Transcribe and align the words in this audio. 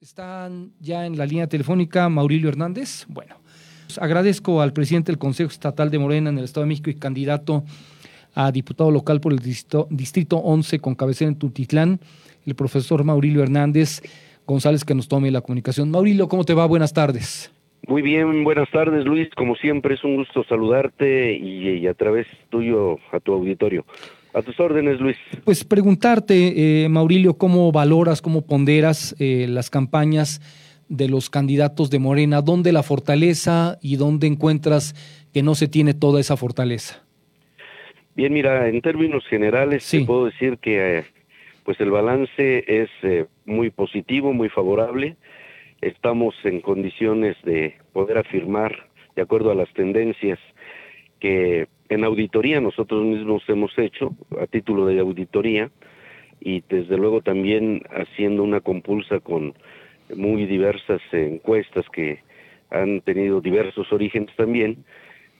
Están 0.00 0.70
ya 0.78 1.06
en 1.06 1.18
la 1.18 1.26
línea 1.26 1.48
telefónica 1.48 2.08
Maurilio 2.08 2.48
Hernández. 2.48 3.04
Bueno, 3.08 3.34
agradezco 4.00 4.62
al 4.62 4.72
presidente 4.72 5.10
del 5.10 5.18
Consejo 5.18 5.50
Estatal 5.50 5.90
de 5.90 5.98
Morena 5.98 6.30
en 6.30 6.38
el 6.38 6.44
Estado 6.44 6.62
de 6.62 6.68
México 6.68 6.88
y 6.88 6.94
candidato 6.94 7.64
a 8.32 8.52
diputado 8.52 8.92
local 8.92 9.20
por 9.20 9.32
el 9.32 9.40
distrito, 9.40 9.88
distrito 9.90 10.36
11 10.36 10.78
con 10.78 10.94
cabecera 10.94 11.30
en 11.30 11.36
Tutitlán, 11.36 11.98
el 12.46 12.54
profesor 12.54 13.02
Maurilio 13.02 13.42
Hernández 13.42 14.00
González, 14.46 14.84
que 14.84 14.94
nos 14.94 15.08
tome 15.08 15.32
la 15.32 15.40
comunicación. 15.40 15.90
Maurilio, 15.90 16.28
¿cómo 16.28 16.44
te 16.44 16.54
va? 16.54 16.64
Buenas 16.66 16.92
tardes. 16.92 17.52
Muy 17.88 18.02
bien, 18.02 18.44
buenas 18.44 18.70
tardes 18.70 19.04
Luis, 19.04 19.28
como 19.34 19.56
siempre 19.56 19.96
es 19.96 20.04
un 20.04 20.14
gusto 20.14 20.44
saludarte 20.44 21.36
y, 21.36 21.84
a 21.88 21.94
través 21.94 22.28
tuyo 22.50 22.98
a 23.10 23.18
tu 23.18 23.32
auditorio. 23.32 23.84
A 24.34 24.42
tus 24.42 24.58
órdenes, 24.60 25.00
Luis. 25.00 25.16
Pues 25.44 25.64
preguntarte, 25.64 26.84
eh, 26.84 26.88
Maurilio, 26.88 27.38
¿cómo 27.38 27.72
valoras, 27.72 28.20
cómo 28.20 28.46
ponderas 28.46 29.16
eh, 29.18 29.46
las 29.48 29.70
campañas 29.70 30.40
de 30.88 31.08
los 31.08 31.30
candidatos 31.30 31.90
de 31.90 31.98
Morena? 31.98 32.42
¿Dónde 32.42 32.72
la 32.72 32.82
fortaleza 32.82 33.78
y 33.80 33.96
dónde 33.96 34.26
encuentras 34.26 34.94
que 35.32 35.42
no 35.42 35.54
se 35.54 35.68
tiene 35.68 35.94
toda 35.94 36.20
esa 36.20 36.36
fortaleza? 36.36 37.02
Bien, 38.14 38.32
mira, 38.32 38.68
en 38.68 38.80
términos 38.82 39.24
generales 39.28 39.88
te 39.88 40.04
puedo 40.04 40.26
decir 40.26 40.58
que 40.58 40.98
eh, 40.98 41.04
pues 41.64 41.80
el 41.80 41.90
balance 41.90 42.64
es 42.66 42.90
muy 43.46 43.70
positivo, 43.70 44.32
muy 44.32 44.48
favorable. 44.48 45.16
Estamos 45.80 46.34
en 46.44 46.60
condiciones 46.60 47.36
de 47.44 47.76
poder 47.92 48.18
afirmar, 48.18 48.88
de 49.14 49.22
acuerdo 49.22 49.52
a 49.52 49.54
las 49.54 49.72
tendencias, 49.74 50.38
que 51.20 51.68
en 51.88 52.04
auditoría 52.04 52.60
nosotros 52.60 53.04
mismos 53.04 53.42
hemos 53.48 53.76
hecho, 53.78 54.14
a 54.40 54.46
título 54.46 54.86
de 54.86 55.00
auditoría, 55.00 55.70
y 56.40 56.62
desde 56.68 56.96
luego 56.96 57.20
también 57.20 57.82
haciendo 57.90 58.42
una 58.42 58.60
compulsa 58.60 59.20
con 59.20 59.54
muy 60.14 60.46
diversas 60.46 61.00
encuestas 61.12 61.84
que 61.90 62.20
han 62.70 63.00
tenido 63.00 63.40
diversos 63.40 63.92
orígenes 63.92 64.34
también, 64.36 64.84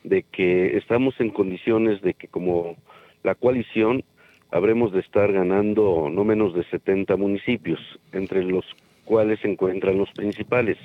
de 0.04 0.22
que 0.22 0.76
estamos 0.76 1.18
en 1.20 1.30
condiciones 1.30 2.00
de 2.02 2.14
que 2.14 2.28
como 2.28 2.76
la 3.22 3.34
coalición 3.34 4.04
habremos 4.50 4.92
de 4.92 5.00
estar 5.00 5.32
ganando 5.32 6.08
no 6.10 6.24
menos 6.24 6.54
de 6.54 6.64
70 6.64 7.16
municipios, 7.16 7.80
entre 8.12 8.42
los 8.44 8.64
cuales 9.04 9.40
se 9.40 9.50
encuentran 9.50 9.98
los 9.98 10.10
principales, 10.12 10.78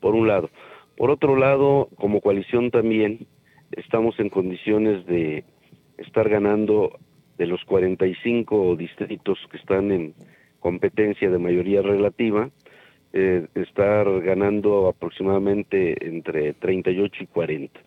por 0.00 0.14
un 0.14 0.28
lado. 0.28 0.50
Por 0.96 1.10
otro 1.10 1.36
lado, 1.36 1.88
como 1.96 2.20
coalición 2.20 2.70
también 2.70 3.26
estamos 3.72 4.18
en 4.20 4.28
condiciones 4.28 5.06
de 5.06 5.44
estar 5.98 6.28
ganando 6.28 6.98
de 7.36 7.46
los 7.46 7.64
45 7.64 8.76
distritos 8.76 9.38
que 9.50 9.56
están 9.56 9.92
en 9.92 10.14
competencia 10.60 11.30
de 11.30 11.38
mayoría 11.38 11.82
relativa, 11.82 12.50
eh, 13.12 13.46
estar 13.54 14.20
ganando 14.20 14.88
aproximadamente 14.88 16.06
entre 16.06 16.52
38 16.54 17.24
y 17.24 17.26
40, 17.26 17.80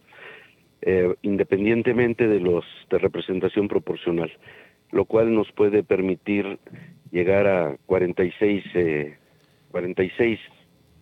eh, 0.81 1.13
independientemente 1.21 2.27
de 2.27 2.39
los 2.39 2.65
de 2.89 2.97
representación 2.97 3.67
proporcional, 3.67 4.31
lo 4.91 5.05
cual 5.05 5.33
nos 5.33 5.51
puede 5.51 5.83
permitir 5.83 6.57
llegar 7.11 7.45
a 7.47 7.77
46, 7.85 8.63
46 9.69 10.39
eh, 10.39 10.51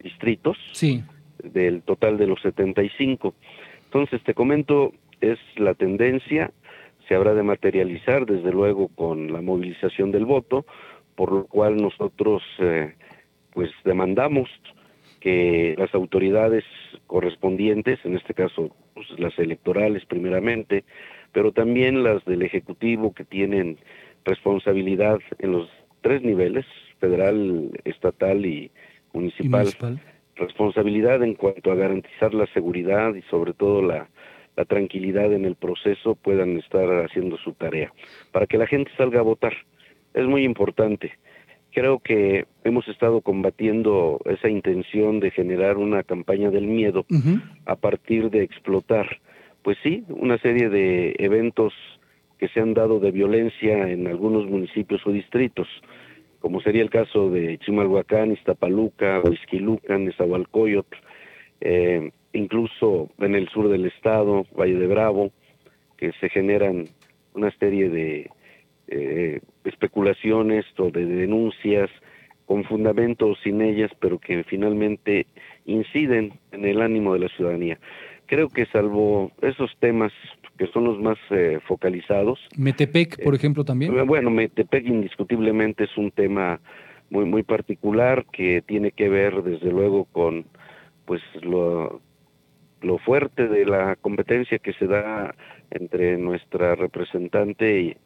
distritos 0.03 0.57
sí. 0.73 1.03
del 1.43 1.83
total 1.83 2.17
de 2.17 2.27
los 2.27 2.41
75. 2.41 3.35
Entonces, 3.89 4.21
te 4.23 4.35
comento, 4.35 4.93
es 5.19 5.39
la 5.55 5.73
tendencia, 5.73 6.51
se 7.07 7.15
habrá 7.15 7.33
de 7.33 7.41
materializar 7.41 8.27
desde 8.27 8.51
luego 8.51 8.89
con 8.89 9.33
la 9.33 9.41
movilización 9.41 10.11
del 10.11 10.25
voto, 10.25 10.63
por 11.15 11.31
lo 11.31 11.45
cual 11.47 11.77
nosotros 11.77 12.43
eh, 12.59 12.93
pues 13.51 13.71
demandamos 13.83 14.47
que 15.19 15.73
las 15.75 15.93
autoridades 15.95 16.63
correspondientes, 17.07 17.97
en 18.03 18.15
este 18.15 18.35
caso 18.35 18.75
pues, 18.93 19.07
las 19.17 19.37
electorales 19.39 20.05
primeramente, 20.05 20.83
pero 21.31 21.51
también 21.51 22.03
las 22.03 22.23
del 22.25 22.43
Ejecutivo 22.43 23.15
que 23.15 23.25
tienen 23.25 23.79
responsabilidad 24.23 25.17
en 25.39 25.53
los 25.53 25.67
tres 26.01 26.21
niveles, 26.21 26.67
federal, 26.99 27.71
estatal 27.85 28.45
y 28.45 28.69
municipal 29.13 29.67
responsabilidad 30.39 31.21
en 31.23 31.35
cuanto 31.35 31.71
a 31.71 31.75
garantizar 31.75 32.33
la 32.33 32.47
seguridad 32.47 33.13
y 33.13 33.21
sobre 33.23 33.53
todo 33.53 33.81
la, 33.81 34.09
la 34.55 34.65
tranquilidad 34.65 35.31
en 35.31 35.45
el 35.45 35.55
proceso 35.55 36.15
puedan 36.15 36.57
estar 36.57 36.89
haciendo 37.05 37.37
su 37.37 37.53
tarea 37.53 37.93
para 38.31 38.45
que 38.47 38.57
la 38.57 38.67
gente 38.67 38.91
salga 38.97 39.19
a 39.19 39.23
votar. 39.23 39.53
Es 40.13 40.25
muy 40.25 40.43
importante. 40.43 41.13
Creo 41.71 41.99
que 41.99 42.45
hemos 42.63 42.87
estado 42.87 43.21
combatiendo 43.21 44.19
esa 44.25 44.49
intención 44.49 45.19
de 45.19 45.31
generar 45.31 45.77
una 45.77 46.03
campaña 46.03 46.49
del 46.49 46.65
miedo 46.65 47.05
a 47.65 47.75
partir 47.75 48.31
de 48.31 48.43
explotar, 48.43 49.19
pues 49.61 49.77
sí, 49.83 50.03
una 50.09 50.37
serie 50.39 50.69
de 50.69 51.15
eventos 51.19 51.73
que 52.39 52.47
se 52.47 52.59
han 52.59 52.73
dado 52.73 52.99
de 52.99 53.11
violencia 53.11 53.87
en 53.87 54.07
algunos 54.07 54.45
municipios 54.45 55.05
o 55.05 55.11
distritos 55.11 55.67
como 56.39 56.61
sería 56.61 56.81
el 56.81 56.89
caso 56.89 57.29
de 57.29 57.57
Chimalhuacán, 57.59 58.31
Iztapaluca, 58.31 59.21
Huizquilucan, 59.23 60.05
Nezahualcóyotl, 60.05 60.97
eh, 61.61 62.11
incluso 62.33 63.09
en 63.19 63.35
el 63.35 63.49
sur 63.49 63.69
del 63.69 63.85
estado, 63.85 64.45
Valle 64.57 64.75
de 64.75 64.87
Bravo, 64.87 65.31
que 65.97 66.11
se 66.13 66.29
generan 66.29 66.85
una 67.33 67.51
serie 67.57 67.89
de 67.89 68.29
eh, 68.87 69.41
especulaciones 69.65 70.65
o 70.77 70.89
de 70.89 71.05
denuncias 71.05 71.89
con 72.45 72.63
fundamentos 72.63 73.37
sin 73.43 73.61
ellas, 73.61 73.91
pero 73.99 74.17
que 74.17 74.43
finalmente 74.43 75.27
inciden 75.65 76.33
en 76.51 76.65
el 76.65 76.81
ánimo 76.81 77.13
de 77.13 77.19
la 77.19 77.29
ciudadanía. 77.29 77.77
Creo 78.25 78.49
que 78.49 78.65
salvo 78.65 79.31
esos 79.41 79.75
temas 79.79 80.11
que 80.59 80.67
son 80.67 80.83
los 80.83 80.99
más 80.99 81.17
eh, 81.29 81.59
focalizados. 81.65 82.37
Metepec, 82.57 83.23
por 83.23 83.33
eh, 83.33 83.37
ejemplo, 83.37 83.63
también. 83.63 84.05
Bueno, 84.05 84.29
Metepec 84.29 84.85
indiscutiblemente 84.85 85.85
es 85.85 85.97
un 85.97 86.11
tema 86.11 86.59
muy 87.09 87.23
muy 87.23 87.43
particular 87.43 88.25
que 88.31 88.61
tiene 88.61 88.91
que 88.91 89.07
ver 89.07 89.41
desde 89.41 89.71
luego 89.71 90.03
con 90.03 90.45
pues 91.05 91.21
lo, 91.41 92.01
lo 92.81 92.97
fuerte 92.99 93.47
de 93.47 93.65
la 93.65 93.95
competencia 93.95 94.59
que 94.59 94.73
se 94.73 94.85
da 94.85 95.33
entre 95.71 96.17
nuestra 96.17 96.75
representante 96.75 97.81
y, 97.81 97.97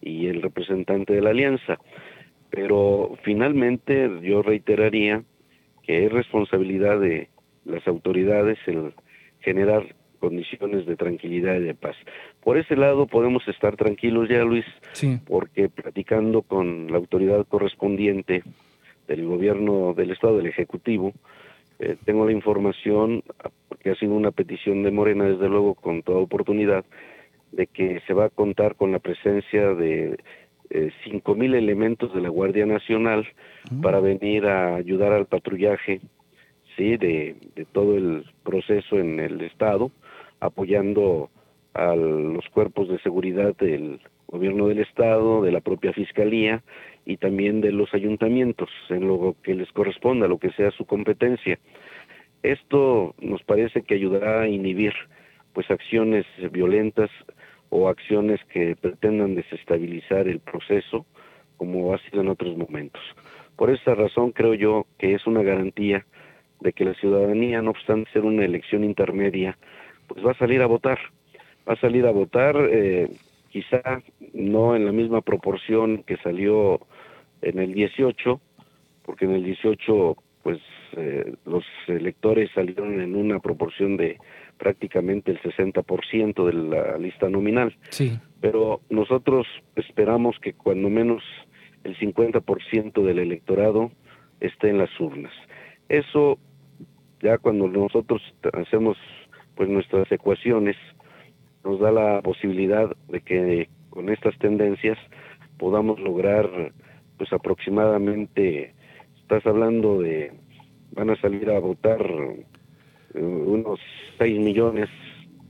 y 0.00 0.28
el 0.28 0.40
representante 0.40 1.12
de 1.12 1.20
la 1.20 1.30
alianza. 1.30 1.78
Pero 2.48 3.18
finalmente 3.22 4.10
yo 4.22 4.40
reiteraría 4.40 5.22
que 5.82 6.06
es 6.06 6.10
responsabilidad 6.10 6.98
de 6.98 7.28
las 7.66 7.86
autoridades 7.86 8.58
el 8.66 8.94
generar 9.40 9.94
condiciones 10.18 10.86
de 10.86 10.96
tranquilidad 10.96 11.56
y 11.56 11.64
de 11.64 11.74
paz. 11.74 11.96
Por 12.42 12.58
ese 12.58 12.76
lado 12.76 13.06
podemos 13.06 13.46
estar 13.48 13.76
tranquilos 13.76 14.28
ya, 14.28 14.44
Luis, 14.44 14.64
porque 15.26 15.68
platicando 15.68 16.42
con 16.42 16.90
la 16.90 16.98
autoridad 16.98 17.46
correspondiente 17.46 18.42
del 19.06 19.24
gobierno 19.26 19.94
del 19.94 20.10
Estado, 20.10 20.36
del 20.36 20.46
Ejecutivo, 20.46 21.12
eh, 21.78 21.96
tengo 22.04 22.26
la 22.26 22.32
información, 22.32 23.22
porque 23.68 23.90
ha 23.90 23.94
sido 23.94 24.14
una 24.14 24.32
petición 24.32 24.82
de 24.82 24.90
Morena, 24.90 25.24
desde 25.24 25.48
luego, 25.48 25.74
con 25.74 26.02
toda 26.02 26.18
oportunidad, 26.18 26.84
de 27.52 27.66
que 27.66 28.00
se 28.06 28.14
va 28.14 28.26
a 28.26 28.30
contar 28.30 28.74
con 28.74 28.92
la 28.92 28.98
presencia 28.98 29.74
de 29.74 30.18
eh, 30.70 30.90
cinco 31.04 31.34
mil 31.34 31.54
elementos 31.54 32.12
de 32.14 32.20
la 32.20 32.28
Guardia 32.28 32.66
Nacional 32.66 33.26
mm. 33.70 33.80
para 33.80 34.00
venir 34.00 34.46
a 34.46 34.76
ayudar 34.76 35.12
al 35.12 35.26
patrullaje 35.26 36.00
sí 36.76 36.96
de, 36.98 37.36
de 37.56 37.64
todo 37.64 37.96
el 37.96 38.26
proceso 38.44 38.98
en 38.98 39.18
el 39.18 39.40
estado 39.40 39.90
apoyando 40.40 41.30
a 41.74 41.94
los 41.94 42.48
cuerpos 42.48 42.88
de 42.88 42.98
seguridad 43.00 43.54
del 43.56 44.00
gobierno 44.26 44.68
del 44.68 44.80
estado, 44.80 45.42
de 45.42 45.52
la 45.52 45.60
propia 45.60 45.92
fiscalía 45.92 46.62
y 47.06 47.16
también 47.16 47.60
de 47.60 47.72
los 47.72 47.92
ayuntamientos 47.94 48.68
en 48.90 49.08
lo 49.08 49.36
que 49.42 49.54
les 49.54 49.70
corresponda, 49.72 50.28
lo 50.28 50.38
que 50.38 50.50
sea 50.52 50.70
su 50.72 50.84
competencia. 50.84 51.58
Esto 52.42 53.14
nos 53.20 53.42
parece 53.42 53.82
que 53.82 53.94
ayudará 53.94 54.42
a 54.42 54.48
inhibir 54.48 54.92
pues 55.52 55.70
acciones 55.70 56.26
violentas 56.52 57.10
o 57.70 57.88
acciones 57.88 58.40
que 58.52 58.76
pretendan 58.76 59.34
desestabilizar 59.34 60.28
el 60.28 60.40
proceso 60.40 61.06
como 61.56 61.92
ha 61.92 61.98
sido 61.98 62.20
en 62.20 62.28
otros 62.28 62.56
momentos. 62.56 63.02
Por 63.56 63.70
esa 63.70 63.94
razón 63.94 64.32
creo 64.32 64.54
yo 64.54 64.86
que 64.98 65.14
es 65.14 65.26
una 65.26 65.42
garantía 65.42 66.06
de 66.60 66.72
que 66.72 66.84
la 66.84 66.94
ciudadanía, 66.94 67.62
no 67.62 67.70
obstante 67.70 68.10
ser 68.12 68.24
una 68.24 68.44
elección 68.44 68.84
intermedia, 68.84 69.58
pues 70.08 70.24
va 70.24 70.32
a 70.32 70.38
salir 70.38 70.62
a 70.62 70.66
votar. 70.66 70.98
Va 71.68 71.74
a 71.74 71.80
salir 71.80 72.06
a 72.06 72.10
votar, 72.10 72.56
eh, 72.70 73.08
quizá 73.50 74.02
no 74.32 74.74
en 74.74 74.86
la 74.86 74.92
misma 74.92 75.20
proporción 75.20 76.02
que 76.02 76.16
salió 76.18 76.80
en 77.42 77.58
el 77.58 77.74
18, 77.74 78.40
porque 79.04 79.26
en 79.26 79.32
el 79.32 79.44
18 79.44 80.16
pues 80.42 80.58
eh, 80.96 81.34
los 81.44 81.64
electores 81.88 82.50
salieron 82.54 83.00
en 83.00 83.14
una 83.14 83.38
proporción 83.38 83.96
de 83.96 84.18
prácticamente 84.56 85.30
el 85.30 85.40
60% 85.42 86.46
de 86.46 86.52
la 86.52 86.98
lista 86.98 87.28
nominal. 87.28 87.76
Sí. 87.90 88.18
Pero 88.40 88.80
nosotros 88.88 89.46
esperamos 89.76 90.38
que 90.40 90.54
cuando 90.54 90.88
menos 90.88 91.22
el 91.84 91.96
50% 91.98 93.04
del 93.04 93.18
electorado 93.18 93.90
esté 94.40 94.70
en 94.70 94.78
las 94.78 94.90
urnas. 94.98 95.32
Eso 95.88 96.38
ya 97.22 97.38
cuando 97.38 97.68
nosotros 97.68 98.22
hacemos 98.52 98.96
pues 99.58 99.68
nuestras 99.68 100.10
ecuaciones 100.12 100.76
nos 101.64 101.80
da 101.80 101.90
la 101.90 102.22
posibilidad 102.22 102.96
de 103.08 103.20
que 103.20 103.68
con 103.90 104.08
estas 104.08 104.38
tendencias 104.38 104.96
podamos 105.58 105.98
lograr 105.98 106.72
pues 107.16 107.32
aproximadamente 107.32 108.72
estás 109.20 109.44
hablando 109.46 110.00
de 110.00 110.32
van 110.92 111.10
a 111.10 111.20
salir 111.20 111.50
a 111.50 111.58
votar 111.58 112.00
eh, 113.14 113.20
unos 113.20 113.80
6 114.18 114.38
millones 114.38 114.88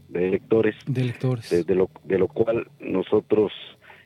de 0.08 0.28
electores, 0.28 0.74
de, 0.86 1.02
electores. 1.02 1.66
De, 1.66 1.74
lo, 1.74 1.90
de 2.04 2.18
lo 2.18 2.28
cual 2.28 2.66
nosotros 2.80 3.52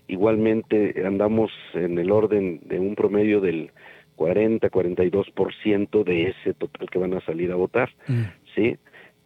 igualmente 0.08 1.00
andamos 1.06 1.52
en 1.74 1.96
el 1.96 2.10
orden 2.10 2.60
de 2.64 2.80
un 2.80 2.96
promedio 2.96 3.40
del 3.40 3.70
40-42% 4.16 6.02
de 6.02 6.30
ese 6.30 6.54
total 6.54 6.90
que 6.90 6.98
van 6.98 7.14
a 7.14 7.20
salir 7.20 7.52
a 7.52 7.54
votar, 7.54 7.90
mm. 8.08 8.22
¿sí? 8.56 8.76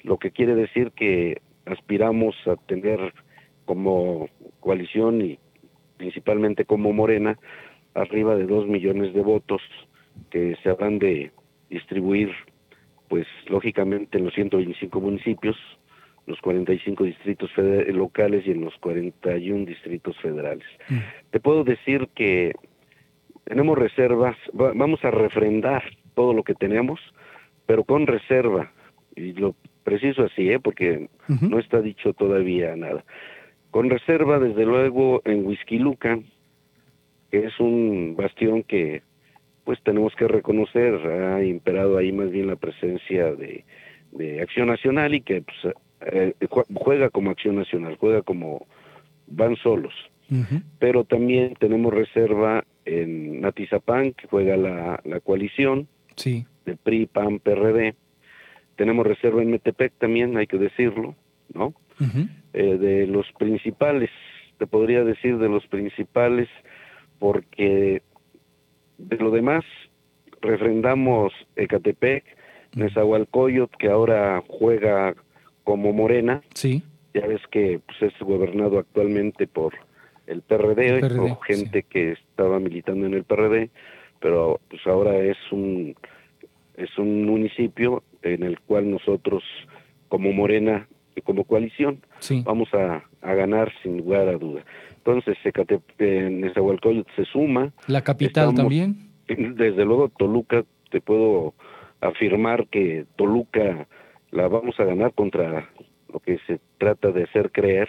Lo 0.07 0.19
que 0.19 0.31
quiere 0.31 0.55
decir 0.55 0.93
que 0.93 1.43
aspiramos 1.65 2.37
a 2.47 2.55
tener 2.55 3.13
como 3.65 4.29
coalición 4.61 5.21
y 5.21 5.39
principalmente 5.97 6.65
como 6.65 6.93
Morena 6.93 7.37
arriba 7.93 8.37
de 8.37 8.47
2 8.47 8.69
millones 8.69 9.13
de 9.15 9.23
votos 9.23 9.61
que 10.31 10.57
se 10.63 10.71
habrán 10.71 11.01
de 11.01 11.33
distribuir 11.71 12.31
pues 13.09 13.27
lógicamente 13.49 14.19
en 14.19 14.27
los 14.27 14.35
125 14.35 15.01
municipios, 15.01 15.57
los 16.27 16.41
45 16.41 17.03
distritos 17.03 17.51
locales 17.57 18.47
y 18.47 18.53
en 18.53 18.65
los 18.65 18.77
41 18.79 19.65
distritos 19.65 20.17
federales. 20.19 20.67
Mm. 20.89 20.99
Te 21.33 21.41
puedo 21.41 21.65
decir 21.65 22.09
que 22.15 22.53
tenemos 23.43 23.77
reservas, 23.77 24.37
vamos 24.53 25.05
a 25.05 25.11
refrendar 25.11 25.83
todo 26.15 26.33
lo 26.33 26.45
que 26.45 26.55
tenemos, 26.55 27.01
pero 27.67 27.83
con 27.83 28.07
reserva, 28.07 28.71
y 29.17 29.33
lo 29.33 29.57
preciso 29.87 30.25
así, 30.25 30.51
¿eh? 30.51 30.59
porque 30.59 31.09
no 31.29 31.61
está 31.61 31.81
dicho 31.81 32.13
todavía 32.13 32.75
nada. 32.75 33.05
Con 33.71 33.89
reserva, 33.89 34.41
desde 34.41 34.67
luego, 34.67 35.23
en 35.25 35.47
Huizquiluca, 35.47 36.19
que 37.31 37.47
es 37.47 37.61
un 37.61 38.17
bastión 38.19 38.65
que 38.65 39.03
pues 39.63 39.81
tenemos 39.85 40.13
que 40.17 40.27
reconocer, 40.27 40.95
ha 41.07 41.45
imperado 41.45 41.99
ahí 41.99 42.11
más 42.11 42.33
bien 42.33 42.49
la 42.49 42.57
presencia 42.57 43.33
de, 43.33 43.65
Acción 44.43 44.69
Nacional 44.69 45.15
y 45.15 45.21
que 45.21 45.43
pues, 45.43 45.75
eh, 46.01 46.35
juega 46.75 47.11
como 47.11 47.31
Acción 47.31 47.55
Nacional, 47.55 47.97
juega 47.97 48.23
como 48.23 48.67
van 49.29 49.55
solos. 49.57 49.95
Pero 50.81 51.05
también 51.05 51.55
tenemos 51.61 51.95
reserva 51.95 52.65
en 52.85 53.41
Natizapán, 53.41 54.15
que 54.15 54.27
juega 54.27 54.57
la, 54.57 55.01
la 55.05 55.21
coalición 55.21 55.87
sí. 56.17 56.45
de 56.65 56.75
PRI, 56.75 57.07
PAN, 57.07 57.39
PRD. 57.39 57.95
Tenemos 58.77 59.07
reserva 59.07 59.43
en 59.43 59.51
Metepec 59.51 59.93
también, 59.99 60.37
hay 60.37 60.47
que 60.47 60.59
decirlo, 60.59 61.15
¿no? 61.55 61.75
Eh, 62.53 62.79
de 62.79 63.07
los 63.07 63.27
principales, 63.39 64.11
te 64.59 64.67
podría 64.67 65.03
decir 65.05 65.39
de 65.39 65.49
los 65.49 65.67
principales, 65.67 66.49
porque 67.19 68.03
de 68.99 69.17
lo 69.17 69.31
demás 69.31 69.65
refrendamos 70.41 71.33
Ecatepec, 71.57 72.25
Nezahualcóyotl, 72.75 73.77
que 73.79 73.89
ahora 73.89 74.43
juega 74.47 75.15
como 75.65 75.93
Morena. 75.93 76.43
Sí. 76.55 76.83
Ya 77.15 77.27
ves 77.27 77.41
que 77.51 77.81
pues, 77.87 78.13
es 78.13 78.19
gobernado 78.21 78.79
actualmente 78.79 79.47
por 79.47 79.75
el 80.27 80.43
PRD, 80.43 81.19
o 81.19 81.37
gente 81.41 81.83
que 81.83 82.13
estaba 82.13 82.59
militando 82.59 83.07
en 83.07 83.15
el 83.15 83.25
PRD, 83.25 83.71
pero 84.21 84.61
pues 84.69 84.87
ahora 84.87 85.19
es 85.19 85.39
un 85.51 85.95
es 86.77 86.99
un 86.99 87.25
municipio 87.25 88.03
en 88.23 88.43
el 88.43 88.61
cual 88.61 88.91
nosotros 88.91 89.43
como 90.09 90.33
Morena 90.33 90.89
y 91.15 91.23
como 91.23 91.45
coalición 91.45 92.01
vamos 92.45 92.69
a, 92.75 93.03
a, 93.23 93.35
ganar 93.35 93.73
sin 93.83 93.99
lugar 93.99 94.29
a 94.29 94.37
duda. 94.37 94.65
Entonces, 94.99 95.37
Nezahualcóyotl 95.99 97.11
se 97.15 97.25
suma. 97.27 97.73
¿La 97.87 98.03
capital 98.03 98.55
también? 98.55 99.11
Desde 99.29 99.85
luego, 99.85 100.09
Toluca, 100.11 100.65
te 100.91 101.01
puedo 101.01 101.55
afirmar 102.01 102.67
que 102.69 103.07
Toluca 103.17 103.87
la 104.31 104.49
vamos 104.49 104.79
a 104.79 104.85
ganar 104.85 105.15
contra 105.15 105.71
lo 106.13 106.21
que 106.21 106.39
se 106.47 106.61
trata 106.79 107.11
de 107.11 107.25
hacer 107.25 107.51
creer 107.53 107.89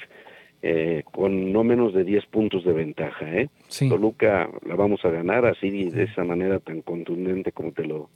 eh, 0.61 1.03
con 1.11 1.51
no 1.53 1.63
menos 1.63 1.93
de 1.93 2.03
10 2.03 2.25
puntos 2.27 2.63
de 2.63 2.73
ventaja. 2.73 3.25
¿eh? 3.31 3.49
Toluca 3.89 4.49
la 4.65 4.75
vamos 4.75 5.03
a 5.05 5.09
ganar 5.09 5.45
así 5.45 5.89
de 5.89 6.03
esa 6.03 6.23
manera 6.23 6.59
tan 6.59 6.81
contundente 6.81 7.51
como 7.51 7.71
te 7.71 7.85
lo, 7.85 8.09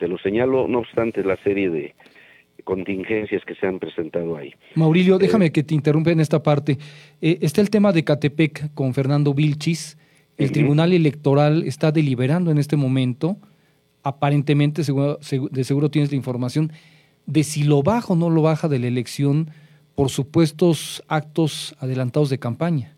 te 0.00 0.08
lo 0.08 0.18
señalo, 0.18 0.66
no 0.66 0.80
obstante 0.80 1.22
la 1.22 1.36
serie 1.44 1.70
de 1.70 1.94
contingencias 2.64 3.44
que 3.44 3.54
se 3.54 3.66
han 3.66 3.78
presentado 3.78 4.36
ahí. 4.36 4.52
Maurilio, 4.74 5.16
eh, 5.16 5.18
déjame 5.20 5.52
que 5.52 5.62
te 5.62 5.74
interrumpa 5.74 6.10
en 6.10 6.20
esta 6.20 6.42
parte. 6.42 6.78
Eh, 7.20 7.38
está 7.42 7.60
el 7.60 7.70
tema 7.70 7.92
de 7.92 8.02
Catepec 8.02 8.74
con 8.74 8.94
Fernando 8.94 9.34
Vilchis. 9.34 9.98
El 10.36 10.52
Tribunal 10.52 10.94
Electoral 10.94 11.64
está 11.66 11.92
deliberando 11.92 12.50
en 12.50 12.56
este 12.56 12.74
momento, 12.76 13.36
aparentemente, 14.02 14.80
de 14.80 15.64
seguro 15.64 15.90
tienes 15.90 16.10
la 16.10 16.16
información, 16.16 16.72
de 17.26 17.44
si 17.44 17.62
lo 17.64 17.82
baja 17.82 18.14
o 18.14 18.16
no 18.16 18.30
lo 18.30 18.40
baja 18.40 18.66
de 18.66 18.78
la 18.78 18.86
elección 18.86 19.50
por 19.94 20.08
supuestos 20.08 21.04
actos 21.08 21.76
adelantados 21.78 22.30
de 22.30 22.38
campaña. 22.38 22.96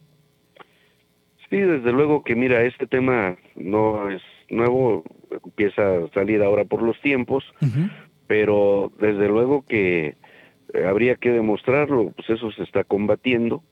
Sí, 1.50 1.56
desde 1.56 1.90
luego 1.90 2.22
que 2.22 2.36
mira, 2.36 2.62
este 2.64 2.86
tema 2.86 3.36
no 3.56 4.08
es 4.08 4.22
nuevo, 4.48 5.02
empieza 5.44 5.82
a 5.82 6.08
salir 6.14 6.42
ahora 6.42 6.64
por 6.64 6.82
los 6.82 7.00
tiempos, 7.00 7.44
pero 8.26 8.92
desde 8.98 9.28
luego 9.28 9.64
que 9.66 10.16
eh, 10.74 10.84
habría 10.86 11.16
que 11.16 11.30
demostrarlo, 11.30 12.12
pues 12.16 12.30
eso 12.30 12.50
se 12.52 12.62
está 12.62 12.84
combatiendo 12.84 13.62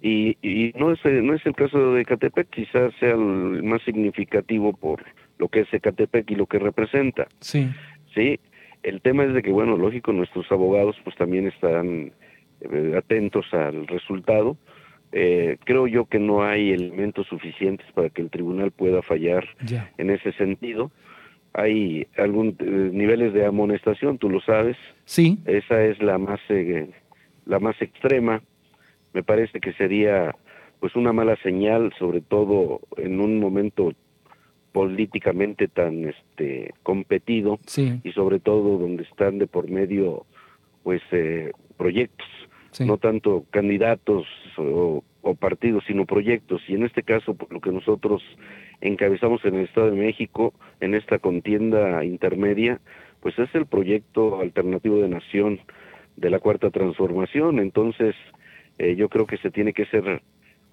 y, 0.00 0.36
y, 0.42 0.72
no 0.76 0.90
es 0.92 1.00
no 1.04 1.34
es 1.34 1.44
el 1.46 1.54
caso 1.54 1.94
de 1.94 2.02
Ecatepec, 2.02 2.48
quizás 2.50 2.92
sea 2.98 3.12
el 3.12 3.62
más 3.62 3.82
significativo 3.82 4.72
por 4.72 5.04
lo 5.38 5.48
que 5.48 5.60
es 5.60 5.72
Ecatepec 5.72 6.30
y 6.30 6.34
lo 6.34 6.46
que 6.46 6.58
representa. 6.58 7.28
Sí. 7.40 7.68
Sí, 8.14 8.40
el 8.82 9.00
tema 9.00 9.24
es 9.24 9.34
de 9.34 9.42
que 9.42 9.50
bueno, 9.50 9.76
lógico, 9.76 10.12
nuestros 10.12 10.50
abogados 10.50 10.96
pues 11.04 11.16
también 11.16 11.46
están 11.46 12.12
eh, 12.60 12.94
atentos 12.96 13.46
al 13.52 13.86
resultado. 13.86 14.56
Eh, 15.12 15.58
creo 15.64 15.86
yo 15.86 16.06
que 16.06 16.18
no 16.18 16.42
hay 16.42 16.72
elementos 16.72 17.26
suficientes 17.26 17.86
para 17.92 18.08
que 18.08 18.22
el 18.22 18.30
tribunal 18.30 18.70
pueda 18.70 19.02
fallar 19.02 19.46
en 19.98 20.10
ese 20.10 20.32
sentido. 20.32 20.90
Hay 21.52 22.06
algún 22.16 22.56
eh, 22.58 22.90
niveles 22.92 23.34
de 23.34 23.44
amonestación, 23.44 24.16
tú 24.16 24.30
lo 24.30 24.40
sabes. 24.40 24.76
Sí. 25.04 25.38
Esa 25.44 25.84
es 25.84 26.02
la 26.02 26.16
más 26.16 26.40
la 27.44 27.58
más 27.58 27.80
extrema. 27.82 28.42
Me 29.12 29.22
parece 29.22 29.60
que 29.60 29.74
sería 29.74 30.34
pues 30.80 30.96
una 30.96 31.12
mala 31.12 31.36
señal, 31.42 31.92
sobre 31.98 32.22
todo 32.22 32.80
en 32.96 33.20
un 33.20 33.38
momento 33.38 33.92
políticamente 34.72 35.68
tan 35.68 36.08
este 36.08 36.72
competido 36.82 37.58
y 38.02 38.12
sobre 38.12 38.40
todo 38.40 38.78
donde 38.78 39.02
están 39.02 39.38
de 39.38 39.46
por 39.46 39.68
medio 39.68 40.24
pues 40.82 41.02
proyectos 41.76 42.26
no 42.80 42.98
tanto 42.98 43.44
candidatos 43.50 44.26
o, 44.56 45.02
partidos, 45.38 45.84
sino 45.86 46.04
proyectos. 46.04 46.62
Y 46.68 46.74
en 46.74 46.84
este 46.84 47.02
caso, 47.02 47.36
lo 47.50 47.60
que 47.60 47.70
nosotros 47.70 48.22
encabezamos 48.80 49.44
en 49.44 49.54
el 49.54 49.64
Estado 49.64 49.90
de 49.90 49.96
México, 49.96 50.52
en 50.80 50.94
esta 50.94 51.18
contienda 51.18 52.04
intermedia, 52.04 52.80
pues 53.20 53.38
es 53.38 53.54
el 53.54 53.66
proyecto 53.66 54.40
alternativo 54.40 54.98
de 54.98 55.08
nación 55.08 55.60
de 56.16 56.30
la 56.30 56.38
cuarta 56.38 56.70
transformación. 56.70 57.60
Entonces, 57.60 58.14
eh, 58.78 58.96
yo 58.96 59.08
creo 59.08 59.26
que 59.26 59.38
se 59.38 59.50
tiene 59.50 59.72
que 59.72 59.86
ser 59.86 60.22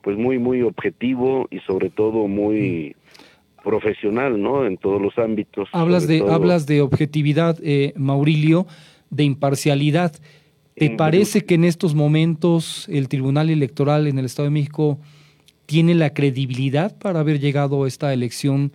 pues 0.01 0.17
muy, 0.17 0.39
muy 0.39 0.61
objetivo 0.61 1.47
y 1.51 1.59
sobre 1.59 1.89
todo 1.89 2.27
muy 2.27 2.95
profesional, 3.63 4.41
¿no? 4.41 4.65
En 4.65 4.77
todos 4.77 5.01
los 5.01 5.17
ámbitos. 5.17 5.69
Hablas 5.73 6.07
de, 6.07 6.23
hablas 6.27 6.65
de 6.65 6.81
objetividad, 6.81 7.57
eh, 7.61 7.93
Maurilio, 7.95 8.65
de 9.09 9.23
imparcialidad. 9.23 10.13
¿Te 10.79 10.89
parece 10.91 11.43
que 11.43 11.55
en 11.55 11.65
estos 11.65 11.93
momentos 11.93 12.85
el 12.89 13.09
Tribunal 13.09 13.49
Electoral 13.49 14.07
en 14.07 14.17
el 14.17 14.25
Estado 14.25 14.45
de 14.45 14.51
México 14.51 14.97
tiene 15.65 15.93
la 15.93 16.13
credibilidad 16.13 16.97
para 16.97 17.19
haber 17.19 17.39
llegado 17.39 17.83
a 17.83 17.87
esta 17.87 18.13
elección 18.13 18.71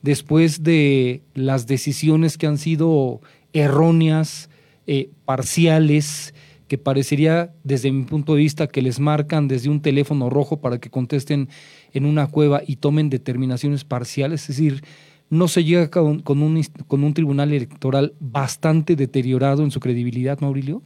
después 0.00 0.62
de 0.62 1.22
las 1.34 1.66
decisiones 1.66 2.38
que 2.38 2.46
han 2.46 2.58
sido 2.58 3.20
erróneas, 3.52 4.48
eh, 4.86 5.10
parciales, 5.24 6.34
que 6.68 6.78
parecería 6.78 7.52
desde 7.64 7.92
mi 7.92 8.04
punto 8.04 8.34
de 8.34 8.40
vista 8.40 8.66
que 8.66 8.80
les 8.80 8.98
marcan 8.98 9.46
desde 9.46 9.68
un 9.68 9.82
teléfono 9.82 10.30
rojo 10.30 10.60
para 10.62 10.78
que 10.78 10.88
contesten 10.88 11.50
en 11.92 12.06
una 12.06 12.28
cueva 12.28 12.62
y 12.66 12.76
tomen 12.76 13.10
determinaciones 13.10 13.84
parciales? 13.84 14.40
Es 14.48 14.56
decir, 14.56 14.82
no 15.28 15.48
se 15.48 15.64
llega 15.64 15.90
con, 15.90 16.22
un, 16.26 16.64
con 16.88 17.04
un 17.04 17.12
tribunal 17.12 17.52
electoral 17.52 18.14
bastante 18.20 18.96
deteriorado 18.96 19.62
en 19.64 19.70
su 19.70 19.80
credibilidad, 19.80 20.40
Maurilio? 20.40 20.82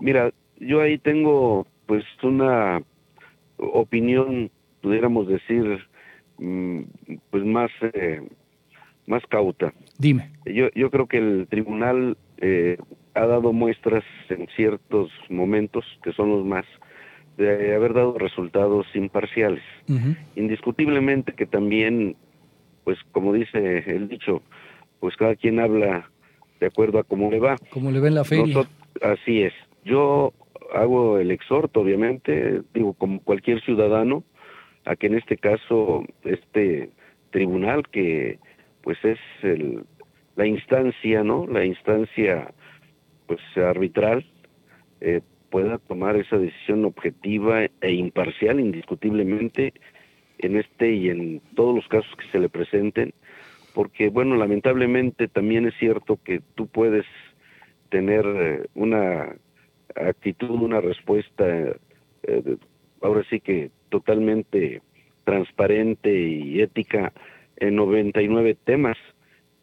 Mira, 0.00 0.32
yo 0.58 0.80
ahí 0.80 0.98
tengo 0.98 1.66
pues 1.86 2.04
una 2.22 2.82
opinión, 3.56 4.50
pudiéramos 4.80 5.28
decir, 5.28 5.80
mm, 6.38 6.80
pues 7.30 7.44
más, 7.44 7.70
eh, 7.94 8.22
más 9.06 9.22
cauta. 9.28 9.72
Dime. 9.98 10.30
Yo, 10.46 10.68
yo 10.74 10.90
creo 10.90 11.06
que 11.06 11.18
el 11.18 11.46
tribunal 11.48 12.16
eh, 12.38 12.78
ha 13.14 13.26
dado 13.26 13.52
muestras 13.52 14.04
en 14.28 14.46
ciertos 14.56 15.10
momentos, 15.28 15.84
que 16.02 16.12
son 16.12 16.30
los 16.30 16.44
más, 16.44 16.64
de 17.36 17.74
haber 17.74 17.94
dado 17.94 18.18
resultados 18.18 18.86
imparciales. 18.94 19.62
Indiscutiblemente 20.36 21.32
que 21.32 21.46
también, 21.46 22.16
pues 22.84 22.98
como 23.12 23.32
dice 23.32 23.78
el 23.86 24.08
dicho, 24.08 24.42
pues 25.00 25.16
cada 25.16 25.34
quien 25.36 25.58
habla 25.58 26.10
de 26.60 26.66
acuerdo 26.66 26.98
a 26.98 27.04
cómo 27.04 27.30
le 27.30 27.40
va. 27.40 27.56
Como 27.70 27.90
le 27.90 28.00
ve 28.00 28.08
en 28.08 28.14
la 28.14 28.24
feria. 28.24 28.68
así 29.02 29.42
es. 29.42 29.54
Yo 29.84 30.32
hago 30.74 31.18
el 31.18 31.30
exhorto, 31.30 31.80
obviamente, 31.80 32.62
digo, 32.74 32.94
como 32.94 33.20
cualquier 33.20 33.60
ciudadano, 33.62 34.24
a 34.84 34.96
que 34.96 35.06
en 35.06 35.14
este 35.16 35.36
caso 35.36 36.04
este 36.24 36.90
tribunal 37.30 37.88
que 37.88 38.38
pues 38.82 38.98
es 39.04 39.18
el, 39.42 39.84
la 40.36 40.46
instancia, 40.46 41.22
¿no? 41.22 41.46
La 41.46 41.64
instancia 41.64 42.52
pues 43.26 43.40
arbitral 43.56 44.24
eh, 45.00 45.20
pueda 45.50 45.78
tomar 45.78 46.16
esa 46.16 46.38
decisión 46.38 46.84
objetiva 46.84 47.64
e 47.64 47.92
imparcial 47.92 48.58
indiscutiblemente 48.58 49.74
en 50.38 50.56
este 50.56 50.92
y 50.92 51.10
en 51.10 51.40
todos 51.54 51.74
los 51.74 51.86
casos 51.88 52.10
que 52.16 52.26
se 52.32 52.38
le 52.38 52.48
presenten 52.48 53.12
porque 53.74 54.08
bueno 54.08 54.36
lamentablemente 54.36 55.28
también 55.28 55.66
es 55.66 55.74
cierto 55.78 56.18
que 56.24 56.40
tú 56.54 56.66
puedes 56.66 57.04
tener 57.90 58.24
eh, 58.26 58.66
una 58.74 59.36
actitud 59.96 60.50
una 60.50 60.80
respuesta 60.80 61.44
eh, 62.22 62.56
ahora 63.02 63.24
sí 63.30 63.40
que 63.40 63.70
totalmente 63.88 64.82
transparente 65.24 66.12
y 66.12 66.60
ética 66.60 67.12
en 67.56 67.76
99 67.76 68.56
temas 68.64 68.96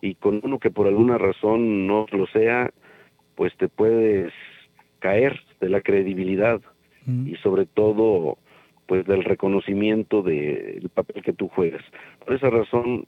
y 0.01 0.15
con 0.15 0.41
uno 0.43 0.60
que 0.60 0.72
por 0.72 0.88
alguna 0.88 1.17
razón 1.17 1.88
no 1.88 2.05
lo 2.12 2.27
sea 2.27 2.72
pues 3.36 3.55
te 3.57 3.67
puedes 3.67 4.34
caer 5.00 5.39
de 5.60 5.69
la 5.69 5.81
credibilidad 5.81 6.62
y 7.25 7.36
sobre 7.38 7.65
todo 7.65 8.38
pues 8.86 9.05
del 9.05 9.24
reconocimiento 9.24 10.24
del 10.24 10.89
papel 10.93 11.24
que 11.24 11.31
tú 11.31 11.48
juegas. 11.48 11.84
Por 12.25 12.36
esa 12.36 12.50
razón, 12.50 13.05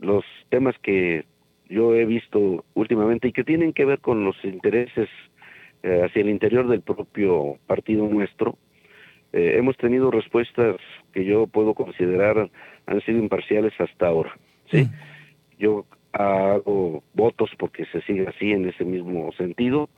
los 0.00 0.24
temas 0.48 0.76
que 0.82 1.24
yo 1.68 1.94
he 1.94 2.04
visto 2.06 2.64
últimamente 2.74 3.28
y 3.28 3.32
que 3.32 3.44
tienen 3.44 3.72
que 3.72 3.84
ver 3.84 4.00
con 4.00 4.24
los 4.24 4.36
intereses 4.44 5.08
eh, 5.82 6.02
hacia 6.04 6.22
el 6.22 6.28
interior 6.28 6.68
del 6.68 6.82
propio 6.82 7.56
partido 7.66 8.06
nuestro, 8.08 8.58
eh, 9.32 9.54
hemos 9.56 9.76
tenido 9.76 10.10
respuestas 10.10 10.76
que 11.12 11.24
yo 11.24 11.46
puedo 11.46 11.74
considerar 11.74 12.50
han 12.86 13.00
sido 13.02 13.18
imparciales 13.18 13.72
hasta 13.78 14.08
ahora. 14.08 14.36
¿sí? 14.70 14.88
Yo 15.58 15.84
hago 16.12 17.02
votos 17.14 17.50
porque 17.58 17.86
se 17.92 18.00
siga 18.02 18.30
así 18.30 18.50
en 18.50 18.68
ese 18.68 18.84
mismo 18.84 19.30
sentido 19.32 19.88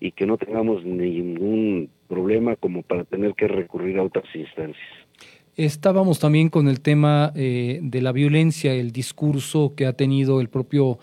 y 0.00 0.12
que 0.12 0.26
no 0.26 0.38
tengamos 0.38 0.84
ningún 0.84 1.90
problema 2.08 2.56
como 2.56 2.82
para 2.82 3.04
tener 3.04 3.34
que 3.34 3.46
recurrir 3.46 3.98
a 3.98 4.02
otras 4.04 4.24
instancias. 4.34 4.88
Estábamos 5.56 6.18
también 6.18 6.48
con 6.48 6.68
el 6.68 6.80
tema 6.80 7.32
eh, 7.36 7.80
de 7.82 8.00
la 8.00 8.12
violencia, 8.12 8.72
el 8.72 8.92
discurso 8.92 9.74
que 9.76 9.84
ha 9.84 9.92
tenido 9.92 10.40
el 10.40 10.48
propio 10.48 10.98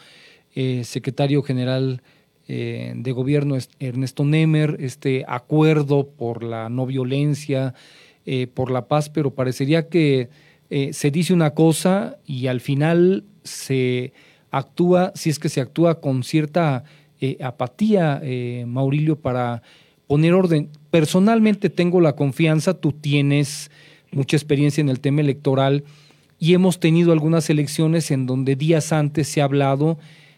eh, 0.55 0.83
secretario 0.83 1.43
general 1.43 2.01
eh, 2.47 2.93
de 2.95 3.11
gobierno, 3.11 3.57
Ernesto 3.79 4.23
Nemer, 4.23 4.77
este 4.79 5.25
acuerdo 5.27 6.07
por 6.07 6.43
la 6.43 6.69
no 6.69 6.85
violencia, 6.85 7.73
por 8.53 8.71
la 8.71 8.89
paz, 8.89 9.09
pero 9.09 9.33
parecería 9.33 9.87
que 9.87 10.27
se 10.91 11.11
dice 11.11 11.33
una 11.33 11.51
cosa 11.51 12.17
y 12.25 12.47
al 12.47 12.59
final 12.59 13.23
se 13.43 14.11
actúa, 14.51 15.11
si 15.15 15.29
es 15.29 15.39
que 15.39 15.49
se 15.49 15.61
actúa 15.61 16.01
con 16.01 16.23
cierta 16.23 16.83
eh, 17.19 17.37
apatía, 17.41 18.19
eh, 18.23 18.65
Maurilio, 18.67 19.19
para 19.19 19.63
poner 20.05 20.33
orden. 20.33 20.69
Personalmente 20.91 21.69
tengo 21.69 21.99
la 22.01 22.13
confianza, 22.13 22.75
tú 22.75 22.91
tienes 22.91 23.71
mucha 24.11 24.37
experiencia 24.37 24.81
en 24.81 24.89
el 24.89 24.99
tema 24.99 25.21
electoral 25.21 25.83
y 26.39 26.53
hemos 26.53 26.79
tenido 26.79 27.11
algunas 27.11 27.49
elecciones 27.49 28.11
en 28.11 28.25
donde 28.25 28.55
días 28.55 28.93
antes 28.93 29.27
se 29.27 29.41
ha 29.41 29.45
hablado 29.45 29.97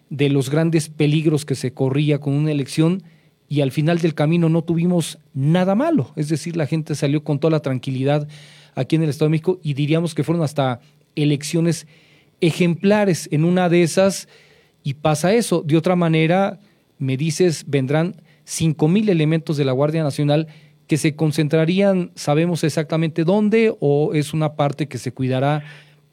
de 0.09 0.29
los 0.29 0.49
grandes 0.49 0.89
peligros 0.89 1.45
que 1.45 1.55
se 1.55 1.73
corría 1.73 2.19
con 2.19 2.33
una 2.33 2.51
elección 2.51 3.03
y 3.47 3.61
al 3.61 3.71
final 3.71 3.99
del 3.99 4.13
camino 4.13 4.47
no 4.49 4.63
tuvimos 4.63 5.17
nada 5.33 5.75
malo. 5.75 6.11
Es 6.15 6.29
decir, 6.29 6.55
la 6.55 6.67
gente 6.67 6.95
salió 6.95 7.23
con 7.23 7.39
toda 7.39 7.51
la 7.51 7.61
tranquilidad 7.61 8.27
aquí 8.75 8.95
en 8.95 9.03
el 9.03 9.09
Estado 9.09 9.27
de 9.27 9.31
México 9.31 9.59
y 9.63 9.73
diríamos 9.73 10.13
que 10.13 10.23
fueron 10.23 10.43
hasta 10.43 10.79
elecciones 11.15 11.87
ejemplares 12.41 13.27
en 13.31 13.43
una 13.43 13.67
de 13.69 13.83
esas 13.83 14.27
y 14.83 14.93
pasa 14.95 15.33
eso. 15.33 15.63
De 15.65 15.77
otra 15.77 15.95
manera, 15.95 16.59
me 16.97 17.17
dices, 17.17 17.65
vendrán 17.67 18.15
cinco 18.43 18.87
mil 18.87 19.09
elementos 19.09 19.57
de 19.57 19.65
la 19.65 19.71
Guardia 19.71 20.03
Nacional 20.03 20.47
que 20.87 20.97
se 20.97 21.15
concentrarían, 21.15 22.11
¿sabemos 22.15 22.63
exactamente 22.63 23.23
dónde 23.23 23.75
o 23.79 24.13
es 24.15 24.33
una 24.33 24.55
parte 24.55 24.87
que 24.87 24.97
se 24.97 25.11
cuidará 25.11 25.63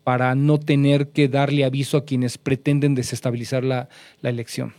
para 0.07 0.37
no 0.37 0.61
tener 0.61 1.09
que 1.09 1.27
darle 1.27 1.65
aviso 1.65 1.97
a 1.97 2.05
quienes 2.05 2.39
pretenden 2.39 2.95
desestabilizar 2.95 3.65
la, 3.65 3.89
elección? 4.23 4.73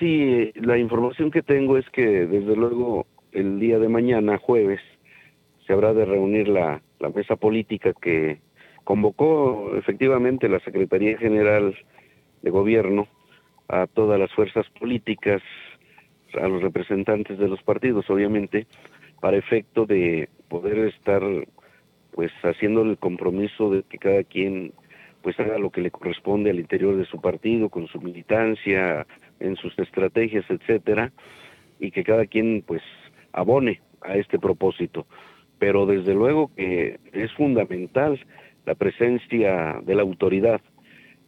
Sí, 0.00 0.50
la 0.56 0.76
información 0.76 1.30
que 1.30 1.40
tengo 1.40 1.78
es 1.78 1.88
que 1.90 2.26
desde 2.26 2.56
luego 2.56 3.06
el 3.30 3.60
día 3.60 3.78
de 3.78 3.88
mañana, 3.88 4.38
jueves, 4.38 4.80
se 5.64 5.72
habrá 5.72 5.94
de 5.94 6.04
reunir 6.04 6.48
la 6.48 6.82
mesa 7.14 7.36
política 7.36 7.92
que 8.02 8.40
convocó 8.82 9.70
efectivamente 9.76 10.48
la 10.48 10.58
Secretaría 10.58 11.16
General 11.16 11.72
de 12.42 12.50
Gobierno 12.50 13.06
a 13.68 13.86
todas 13.86 14.18
las 14.18 14.32
fuerzas 14.32 14.66
políticas, 14.80 15.42
a 16.34 16.48
los 16.48 16.60
representantes 16.60 17.38
de 17.38 17.46
los 17.46 17.62
partidos, 17.62 18.10
obviamente, 18.10 18.66
para 19.20 19.36
efecto 19.36 19.86
de 19.86 20.28
poder 20.48 20.78
estar 20.88 21.22
pues 22.16 22.32
haciendo 22.42 22.82
el 22.82 22.96
compromiso 22.96 23.70
de 23.70 23.82
que 23.82 23.98
cada 23.98 24.24
quien 24.24 24.72
pues 25.22 25.38
haga 25.38 25.58
lo 25.58 25.70
que 25.70 25.82
le 25.82 25.90
corresponde 25.90 26.50
al 26.50 26.58
interior 26.58 26.96
de 26.96 27.04
su 27.04 27.20
partido, 27.20 27.68
con 27.68 27.86
su 27.88 28.00
militancia, 28.00 29.06
en 29.38 29.56
sus 29.56 29.78
estrategias, 29.78 30.44
etcétera, 30.48 31.12
y 31.78 31.90
que 31.90 32.04
cada 32.04 32.26
quien 32.26 32.64
pues 32.66 32.80
abone 33.32 33.82
a 34.00 34.16
este 34.16 34.38
propósito. 34.38 35.06
Pero 35.58 35.84
desde 35.84 36.14
luego 36.14 36.50
que 36.56 36.98
es 37.12 37.30
fundamental 37.32 38.18
la 38.64 38.74
presencia 38.74 39.80
de 39.84 39.94
la 39.94 40.02
autoridad. 40.02 40.60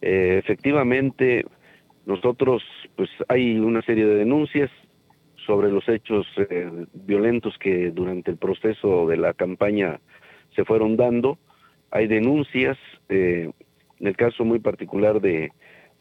Eh, 0.01 0.41
efectivamente, 0.43 1.45
nosotros, 2.07 2.63
pues 2.97 3.11
hay 3.29 3.59
una 3.59 3.83
serie 3.83 4.07
de 4.07 4.17
denuncias 4.17 4.71
sobre 5.47 5.71
los 5.71 5.87
hechos 5.89 6.27
eh, 6.37 6.87
violentos 6.95 7.59
que 7.59 7.91
durante 7.91 8.31
el 8.31 8.39
proceso 8.39 9.07
de 9.07 9.17
la 9.19 9.35
campaña 9.35 10.01
se 10.59 10.65
fueron 10.65 10.97
dando. 10.97 11.39
Hay 11.93 12.09
denuncias, 12.09 12.77
eh, 13.09 13.49
en 14.01 14.07
el 14.07 14.17
caso 14.17 14.45
muy 14.45 14.59
particular 14.59 15.21
de, 15.21 15.53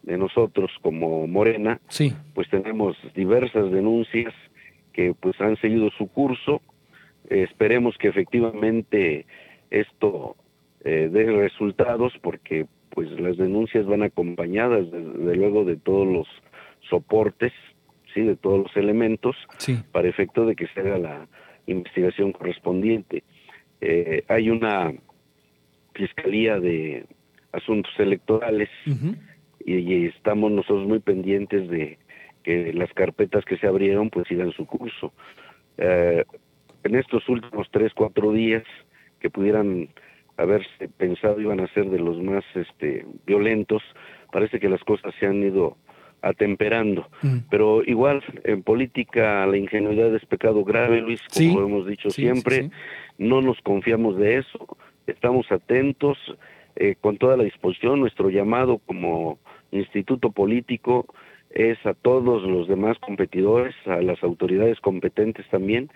de 0.01 0.17
nosotros 0.17 0.71
como 0.81 1.27
Morena, 1.27 1.79
sí. 1.89 2.11
pues 2.33 2.49
tenemos 2.49 2.97
diversas 3.13 3.71
denuncias 3.71 4.33
que 4.93 5.13
pues 5.13 5.39
han 5.39 5.57
seguido 5.57 5.91
su 5.91 6.07
curso. 6.07 6.61
esperemos 7.29 7.97
que 7.99 8.07
efectivamente 8.07 9.27
esto 9.69 10.35
eh, 10.83 11.07
de 11.11 11.31
resultados 11.31 12.13
porque 12.23 12.65
pues 12.89 13.11
las 13.19 13.37
denuncias 13.37 13.85
van 13.85 14.01
acompañadas 14.01 14.89
desde 14.91 15.35
luego 15.35 15.65
de 15.65 15.75
todos 15.75 16.07
los 16.07 16.27
soportes 16.89 17.51
sí 18.13 18.21
de 18.21 18.37
todos 18.37 18.59
los 18.63 18.77
elementos 18.77 19.35
para 19.91 20.07
efecto 20.07 20.45
de 20.45 20.55
que 20.55 20.67
se 20.67 20.79
haga 20.79 20.97
la 20.97 21.27
investigación 21.67 22.31
correspondiente 22.31 23.23
eh, 23.81 24.23
hay 24.27 24.49
una 24.49 24.93
fiscalía 25.93 26.59
de 26.59 27.05
asuntos 27.51 27.91
electorales 27.97 28.69
y, 29.65 30.05
estamos 30.05 30.51
nosotros 30.51 30.87
muy 30.87 30.99
pendientes 30.99 31.69
de 31.69 31.97
que 32.43 32.73
las 32.73 32.91
carpetas 32.93 33.43
que 33.45 33.57
se 33.57 33.67
abrieron 33.67 34.09
pues 34.09 34.27
sigan 34.27 34.51
su 34.51 34.65
curso. 34.65 35.11
Eh, 35.77 36.23
en 36.83 36.95
estos 36.95 37.27
últimos 37.27 37.67
tres 37.71 37.93
cuatro 37.93 38.31
días 38.31 38.63
que 39.19 39.29
pudieran 39.29 39.89
haberse 40.37 40.87
pensado 40.97 41.41
iban 41.41 41.59
a 41.59 41.67
ser 41.73 41.89
de 41.89 41.99
los 41.99 42.21
más 42.21 42.43
este, 42.55 43.05
violentos, 43.25 43.81
parece 44.31 44.59
que 44.59 44.69
las 44.69 44.83
cosas 44.83 45.13
se 45.19 45.25
han 45.25 45.43
ido 45.43 45.77
atemperando. 46.21 47.07
Mm. 47.21 47.37
Pero 47.49 47.83
igual, 47.83 48.23
en 48.43 48.63
política 48.63 49.45
la 49.45 49.57
ingenuidad 49.57 50.13
es 50.15 50.25
pecado 50.25 50.63
grave, 50.63 51.01
Luis, 51.01 51.21
como 51.33 51.61
hemos 51.61 51.87
dicho 51.87 52.09
siempre, 52.09 52.69
no 53.17 53.41
nos 53.41 53.59
confiamos 53.61 54.17
de 54.17 54.37
eso, 54.37 54.77
estamos 55.07 55.51
atentos, 55.51 56.17
eh, 56.75 56.95
con 56.99 57.17
toda 57.17 57.37
la 57.37 57.43
disposición, 57.43 57.99
nuestro 57.99 58.29
llamado 58.29 58.79
como 58.85 59.39
instituto 59.71 60.31
político 60.31 61.07
es 61.49 61.83
a 61.85 61.93
todos 61.93 62.43
los 62.43 62.67
demás 62.67 62.99
competidores, 62.99 63.75
a 63.87 64.01
las 64.01 64.21
autoridades 64.23 64.79
competentes 64.79 65.47
también, 65.49 65.89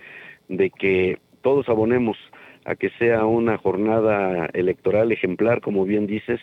de 0.48 0.70
que 0.72 1.20
todos 1.42 1.70
abonemos 1.70 2.18
a 2.66 2.76
que 2.76 2.90
sea 2.98 3.26
una 3.26 3.58
jornada 3.58 4.48
electoral 4.54 5.12
ejemplar, 5.12 5.62
como 5.62 5.86
bien 5.86 6.08
dices, 6.08 6.40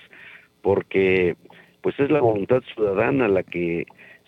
porque 0.62 1.37
pues 1.80 1.99
es 1.99 2.11
la 2.11 2.20
voluntad 2.20 2.62
ciudadana 2.75 3.28
la 3.28 3.42
que 3.42 3.87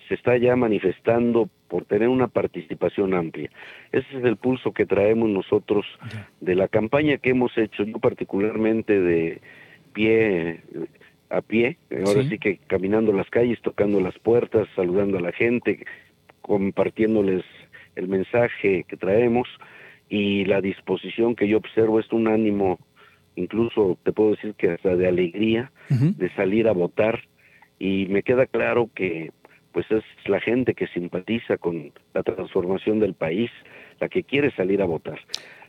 se 0.08 0.14
está 0.14 0.36
ya 0.36 0.56
manifestando 0.56 1.48
por 1.70 1.84
tener 1.84 2.08
una 2.08 2.26
participación 2.26 3.14
amplia. 3.14 3.48
Ese 3.92 4.18
es 4.18 4.24
el 4.24 4.36
pulso 4.36 4.72
que 4.72 4.86
traemos 4.86 5.30
nosotros 5.30 5.86
de 6.40 6.56
la 6.56 6.66
campaña 6.66 7.18
que 7.18 7.30
hemos 7.30 7.56
hecho, 7.56 7.84
yo 7.84 7.98
particularmente 8.00 9.00
de 9.00 9.40
pie 9.92 10.60
a 11.30 11.40
pie, 11.42 11.78
ahora 12.04 12.24
sí. 12.24 12.38
que 12.38 12.58
caminando 12.66 13.12
las 13.12 13.30
calles, 13.30 13.60
tocando 13.62 14.00
las 14.00 14.18
puertas, 14.18 14.66
saludando 14.74 15.18
a 15.18 15.20
la 15.20 15.30
gente, 15.30 15.86
compartiéndoles 16.42 17.44
el 17.94 18.08
mensaje 18.08 18.84
que 18.88 18.96
traemos 18.96 19.48
y 20.08 20.44
la 20.46 20.60
disposición 20.60 21.36
que 21.36 21.46
yo 21.46 21.58
observo 21.58 22.00
es 22.00 22.10
un 22.10 22.26
ánimo, 22.26 22.80
incluso 23.36 23.96
te 24.02 24.12
puedo 24.12 24.32
decir 24.32 24.54
que 24.54 24.72
hasta 24.72 24.96
de 24.96 25.06
alegría, 25.06 25.70
de 25.88 26.30
salir 26.34 26.66
a 26.66 26.72
votar 26.72 27.20
y 27.78 28.06
me 28.06 28.24
queda 28.24 28.46
claro 28.46 28.90
que 28.92 29.30
pues 29.72 29.86
es 29.90 30.04
la 30.26 30.40
gente 30.40 30.74
que 30.74 30.86
simpatiza 30.88 31.56
con 31.56 31.92
la 32.14 32.22
transformación 32.22 33.00
del 33.00 33.14
país, 33.14 33.50
la 34.00 34.08
que 34.08 34.22
quiere 34.22 34.50
salir 34.52 34.82
a 34.82 34.86
votar. 34.86 35.18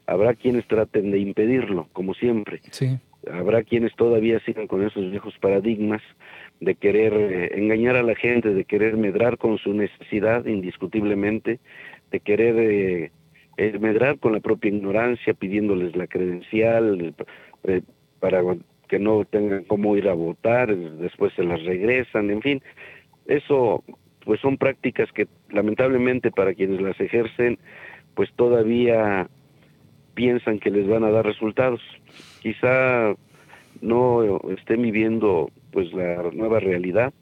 Habrá 0.07 0.33
quienes 0.33 0.67
traten 0.67 1.11
de 1.11 1.19
impedirlo, 1.19 1.87
como 1.93 2.13
siempre. 2.13 2.61
Habrá 3.31 3.63
quienes 3.63 3.95
todavía 3.95 4.39
sigan 4.39 4.67
con 4.67 4.83
esos 4.85 5.09
viejos 5.11 5.35
paradigmas 5.39 6.01
de 6.59 6.75
querer 6.75 7.13
eh, 7.13 7.51
engañar 7.55 7.95
a 7.95 8.03
la 8.03 8.15
gente, 8.15 8.53
de 8.53 8.65
querer 8.65 8.97
medrar 8.97 9.37
con 9.37 9.57
su 9.59 9.73
necesidad, 9.73 10.45
indiscutiblemente, 10.45 11.59
de 12.11 12.19
querer 12.19 12.55
eh, 12.57 13.11
eh, 13.57 13.77
medrar 13.79 14.17
con 14.17 14.33
la 14.33 14.39
propia 14.39 14.69
ignorancia, 14.69 15.33
pidiéndoles 15.33 15.95
la 15.95 16.07
credencial 16.07 17.13
para 18.19 18.41
que 18.87 18.99
no 18.99 19.23
tengan 19.25 19.63
cómo 19.65 19.95
ir 19.95 20.09
a 20.09 20.13
votar, 20.13 20.75
después 20.75 21.31
se 21.35 21.43
las 21.43 21.63
regresan, 21.63 22.29
en 22.29 22.41
fin, 22.41 22.61
eso 23.25 23.83
pues 24.25 24.39
son 24.39 24.57
prácticas 24.57 25.11
que 25.11 25.27
lamentablemente 25.49 26.31
para 26.31 26.53
quienes 26.53 26.81
las 26.81 26.99
ejercen 26.99 27.57
pues 28.13 28.31
todavía 28.35 29.27
piensan 30.13 30.59
que 30.59 30.69
les 30.69 30.87
van 30.87 31.03
a 31.03 31.11
dar 31.11 31.25
resultados. 31.25 31.81
Quizá 32.41 33.15
no 33.81 34.39
estén 34.57 34.81
viviendo 34.81 35.49
pues 35.71 35.91
la 35.93 36.29
nueva 36.33 36.59
realidad, 36.59 37.13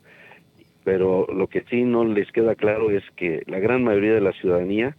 pero 0.84 1.28
lo 1.28 1.48
que 1.48 1.64
sí 1.70 1.84
no 1.84 2.04
les 2.04 2.32
queda 2.32 2.56
claro 2.56 2.90
es 2.90 3.04
que 3.16 3.44
la 3.46 3.60
gran 3.60 3.84
mayoría 3.84 4.14
de 4.14 4.22
la 4.22 4.34
ciudadanía 4.34 4.98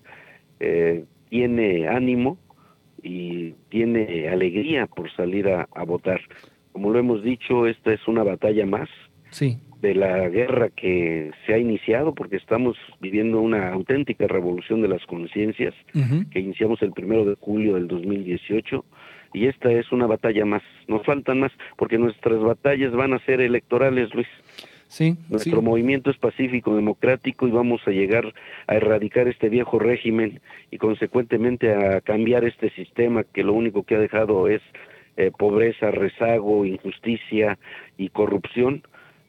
eh, 0.60 1.04
tiene 1.28 1.88
ánimo 1.88 2.38
y 3.02 3.52
tiene 3.68 4.28
alegría 4.28 4.86
por 4.86 5.10
salir 5.12 5.48
a, 5.48 5.68
a 5.74 5.84
votar. 5.84 6.20
Como 6.72 6.90
lo 6.90 7.00
hemos 7.00 7.24
dicho, 7.24 7.66
esta 7.66 7.92
es 7.92 8.06
una 8.06 8.22
batalla 8.22 8.64
más. 8.64 8.88
Sí 9.30 9.58
de 9.80 9.94
la 9.94 10.28
guerra 10.28 10.68
que 10.70 11.30
se 11.46 11.54
ha 11.54 11.58
iniciado, 11.58 12.14
porque 12.14 12.36
estamos 12.36 12.76
viviendo 13.00 13.40
una 13.40 13.72
auténtica 13.72 14.26
revolución 14.26 14.82
de 14.82 14.88
las 14.88 15.04
conciencias, 15.06 15.74
que 16.30 16.40
iniciamos 16.40 16.82
el 16.82 16.92
primero 16.92 17.24
de 17.24 17.36
julio 17.36 17.74
del 17.74 17.88
2018, 17.88 18.84
y 19.32 19.46
esta 19.46 19.70
es 19.70 19.90
una 19.92 20.06
batalla 20.06 20.44
más. 20.44 20.62
Nos 20.88 21.04
faltan 21.04 21.40
más, 21.40 21.52
porque 21.76 21.98
nuestras 21.98 22.40
batallas 22.40 22.92
van 22.92 23.14
a 23.14 23.24
ser 23.24 23.40
electorales, 23.40 24.12
Luis. 24.14 24.28
Sí, 24.88 25.16
Nuestro 25.28 25.62
movimiento 25.62 26.10
es 26.10 26.18
pacífico, 26.18 26.74
democrático 26.74 27.46
y 27.46 27.52
vamos 27.52 27.80
a 27.86 27.92
llegar 27.92 28.34
a 28.66 28.74
erradicar 28.74 29.28
este 29.28 29.48
viejo 29.48 29.78
régimen 29.78 30.40
y 30.72 30.78
consecuentemente 30.78 31.72
a 31.72 32.00
cambiar 32.00 32.44
este 32.44 32.70
sistema 32.70 33.22
que 33.22 33.44
lo 33.44 33.52
único 33.52 33.84
que 33.84 33.94
ha 33.94 34.00
dejado 34.00 34.48
es 34.48 34.60
eh, 35.16 35.30
pobreza, 35.30 35.92
rezago, 35.92 36.64
injusticia 36.64 37.56
y 37.98 38.08
corrupción 38.08 38.82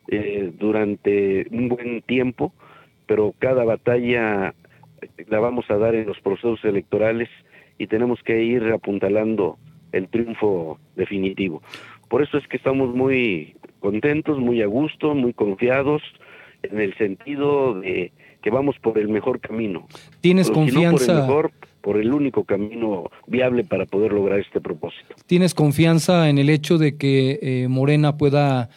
eh, 0.07 0.51
durante 0.57 1.47
un 1.51 1.69
buen 1.69 2.01
tiempo, 2.01 2.53
pero 3.05 3.33
cada 3.39 3.63
batalla 3.63 4.53
la 5.27 5.39
vamos 5.39 5.65
a 5.69 5.77
dar 5.77 5.95
en 5.95 6.07
los 6.07 6.19
procesos 6.19 6.63
electorales 6.63 7.29
y 7.77 7.87
tenemos 7.87 8.21
que 8.23 8.43
ir 8.43 8.63
apuntalando 8.73 9.57
el 9.91 10.07
triunfo 10.07 10.79
definitivo. 10.95 11.61
Por 12.09 12.21
eso 12.21 12.37
es 12.37 12.47
que 12.47 12.57
estamos 12.57 12.93
muy 12.93 13.55
contentos, 13.79 14.39
muy 14.39 14.61
a 14.61 14.67
gusto, 14.67 15.15
muy 15.15 15.33
confiados 15.33 16.01
en 16.63 16.79
el 16.79 16.95
sentido 16.97 17.79
de 17.79 18.11
que 18.41 18.49
vamos 18.49 18.77
por 18.79 18.97
el 18.97 19.07
mejor 19.07 19.39
camino. 19.39 19.87
¿Tienes 20.19 20.49
confianza? 20.49 21.05
por 21.05 21.11
el 21.13 21.21
mejor, 21.21 21.51
por 21.81 21.97
el 21.97 22.13
único 22.13 22.43
camino 22.43 23.09
viable 23.27 23.63
para 23.63 23.85
poder 23.85 24.13
lograr 24.13 24.39
este 24.39 24.61
propósito. 24.61 25.15
¿Tienes 25.25 25.53
confianza 25.53 26.29
en 26.29 26.37
el 26.37 26.49
hecho 26.49 26.77
de 26.77 26.97
que 26.97 27.39
eh, 27.41 27.67
Morena 27.67 28.17
pueda 28.17 28.69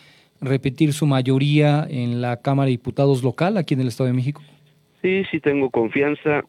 repetir 0.45 0.93
su 0.93 1.07
mayoría 1.07 1.87
en 1.89 2.21
la 2.21 2.41
Cámara 2.41 2.67
de 2.67 2.73
Diputados 2.73 3.23
local 3.23 3.57
aquí 3.57 3.75
en 3.75 3.81
el 3.81 3.89
Estado 3.89 4.09
de 4.09 4.15
México? 4.15 4.43
Sí, 5.03 5.25
sí 5.31 5.41
tengo 5.41 5.71
confianza. 5.71 6.45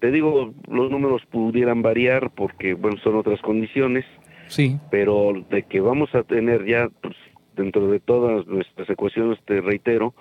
Te 0.00 0.10
digo, 0.10 0.52
los 0.68 0.90
números 0.90 1.22
pudieran 1.30 1.82
variar 1.82 2.30
porque, 2.30 2.74
bueno, 2.74 2.98
son 3.02 3.16
otras 3.16 3.40
condiciones. 3.40 4.04
Sí. 4.48 4.78
Pero 4.90 5.32
de 5.50 5.62
que 5.62 5.80
vamos 5.80 6.14
a 6.14 6.22
tener 6.22 6.66
ya, 6.66 6.88
pues, 7.00 7.16
dentro 7.56 7.88
de 7.88 8.00
todas 8.00 8.46
nuestras 8.46 8.88
ecuaciones, 8.90 9.38
te 9.46 9.60
reitero, 9.60 10.14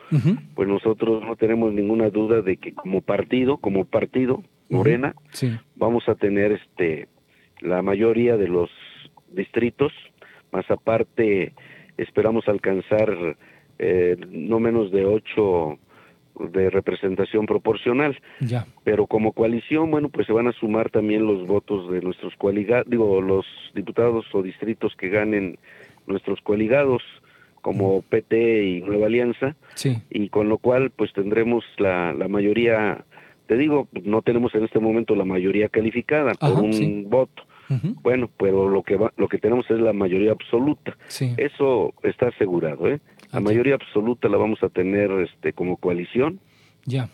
pues 0.55 0.67
nosotros 0.67 1.21
no 1.23 1.35
tenemos 1.35 1.73
ninguna 1.73 2.09
duda 2.09 2.41
de 2.41 2.57
que 2.57 2.73
como 2.73 3.01
partido, 3.01 3.57
como 3.57 3.85
partido, 3.85 4.41
Morena, 4.69 5.13
vamos 5.75 6.07
a 6.09 6.15
tener 6.15 6.53
este 6.53 7.07
la 7.59 7.81
mayoría 7.81 8.37
de 8.37 8.47
los 8.47 8.69
distritos, 9.31 9.91
más 10.51 10.69
aparte 10.71 11.53
esperamos 11.97 12.47
alcanzar 12.47 13.37
eh, 13.79 14.17
no 14.29 14.59
menos 14.59 14.91
de 14.91 15.05
ocho 15.05 15.77
de 16.39 16.69
representación 16.69 17.45
proporcional. 17.45 18.17
Ya. 18.39 18.67
Pero 18.83 19.07
como 19.07 19.31
coalición, 19.31 19.91
bueno, 19.91 20.09
pues 20.09 20.27
se 20.27 20.33
van 20.33 20.47
a 20.47 20.51
sumar 20.53 20.89
también 20.89 21.25
los 21.25 21.47
votos 21.47 21.91
de 21.91 22.01
nuestros 22.01 22.35
coaligados, 22.35 22.89
digo, 22.89 23.21
los 23.21 23.45
diputados 23.73 24.25
o 24.33 24.41
distritos 24.41 24.95
que 24.97 25.09
ganen 25.09 25.57
nuestros 26.07 26.41
coaligados, 26.41 27.01
como 27.61 28.03
PT 28.03 28.63
y 28.63 28.81
Nueva 28.81 29.07
Alianza, 29.07 29.55
sí. 29.73 29.97
y 30.11 30.29
con 30.29 30.49
lo 30.49 30.59
cual, 30.59 30.91
pues 30.91 31.11
tendremos 31.13 31.63
la, 31.77 32.13
la 32.13 32.27
mayoría, 32.27 33.03
te 33.47 33.57
digo, 33.57 33.87
no 34.03 34.21
tenemos 34.21 34.53
en 34.53 34.65
este 34.65 34.77
momento 34.79 35.15
la 35.15 35.25
mayoría 35.25 35.67
calificada 35.69 36.33
por 36.35 36.61
un 36.61 37.09
voto, 37.09 37.41
bueno, 38.01 38.29
pero 38.37 38.69
lo 38.69 38.83
que 38.83 38.95
va, 38.95 39.11
lo 39.17 39.27
que 39.27 39.37
tenemos 39.37 39.69
es 39.69 39.79
la 39.79 39.93
mayoría 39.93 40.31
absoluta. 40.31 40.97
Eso 41.37 41.93
está 42.03 42.27
asegurado, 42.27 42.87
¿eh? 42.87 42.99
La 43.31 43.39
mayoría 43.39 43.75
absoluta 43.75 44.29
la 44.29 44.37
vamos 44.37 44.63
a 44.63 44.69
tener 44.69 45.11
este 45.11 45.53
como 45.53 45.77
coalición. 45.77 46.39
Ya. 46.85 47.09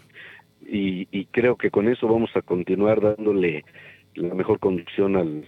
Y, 0.68 1.08
y, 1.12 1.26
creo 1.26 1.56
que 1.56 1.72
con 1.72 1.88
eso 1.88 2.08
vamos 2.08 2.30
a 2.36 2.42
continuar 2.42 3.02
dándole 3.02 3.66
la 4.14 4.36
mejor 4.36 4.60
conducción 4.60 5.16
al, 5.16 5.46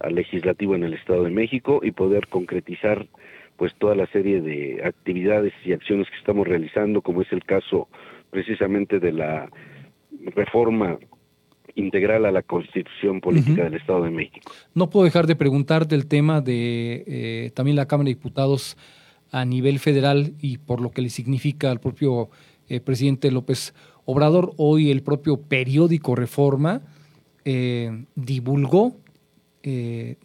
al 0.00 0.14
legislativo 0.14 0.74
en 0.74 0.84
el 0.84 0.94
Estado 0.94 1.24
de 1.24 1.30
México 1.30 1.80
y 1.82 1.92
poder 1.92 2.28
concretizar 2.28 3.06
pues 3.56 3.74
toda 3.76 3.94
la 3.94 4.06
serie 4.08 4.40
de 4.40 4.82
actividades 4.84 5.52
y 5.64 5.72
acciones 5.72 6.08
que 6.10 6.16
estamos 6.16 6.46
realizando, 6.46 7.00
como 7.00 7.22
es 7.22 7.32
el 7.32 7.44
caso 7.44 7.88
precisamente 8.30 8.98
de 8.98 9.12
la 9.12 9.48
reforma 10.34 10.98
integral 11.74 12.24
a 12.26 12.32
la 12.32 12.42
constitución 12.42 13.20
política 13.20 13.64
del 13.64 13.74
Estado 13.74 14.04
de 14.04 14.10
México. 14.10 14.50
No 14.74 14.90
puedo 14.90 15.04
dejar 15.04 15.26
de 15.26 15.36
preguntarte 15.36 15.94
el 15.94 16.06
tema 16.06 16.40
de 16.40 17.04
eh, 17.06 17.50
también 17.54 17.76
la 17.76 17.86
Cámara 17.86 18.06
de 18.08 18.14
Diputados 18.14 18.76
a 19.30 19.44
nivel 19.44 19.78
federal 19.78 20.34
y 20.40 20.58
por 20.58 20.80
lo 20.80 20.90
que 20.90 21.02
le 21.02 21.10
significa 21.10 21.70
al 21.70 21.80
propio 21.80 22.30
eh, 22.68 22.80
presidente 22.80 23.30
López 23.30 23.74
Obrador. 24.04 24.52
Hoy 24.56 24.90
el 24.90 25.02
propio 25.02 25.40
periódico 25.40 26.14
Reforma 26.14 26.82
eh, 27.44 28.04
divulgó 28.14 28.96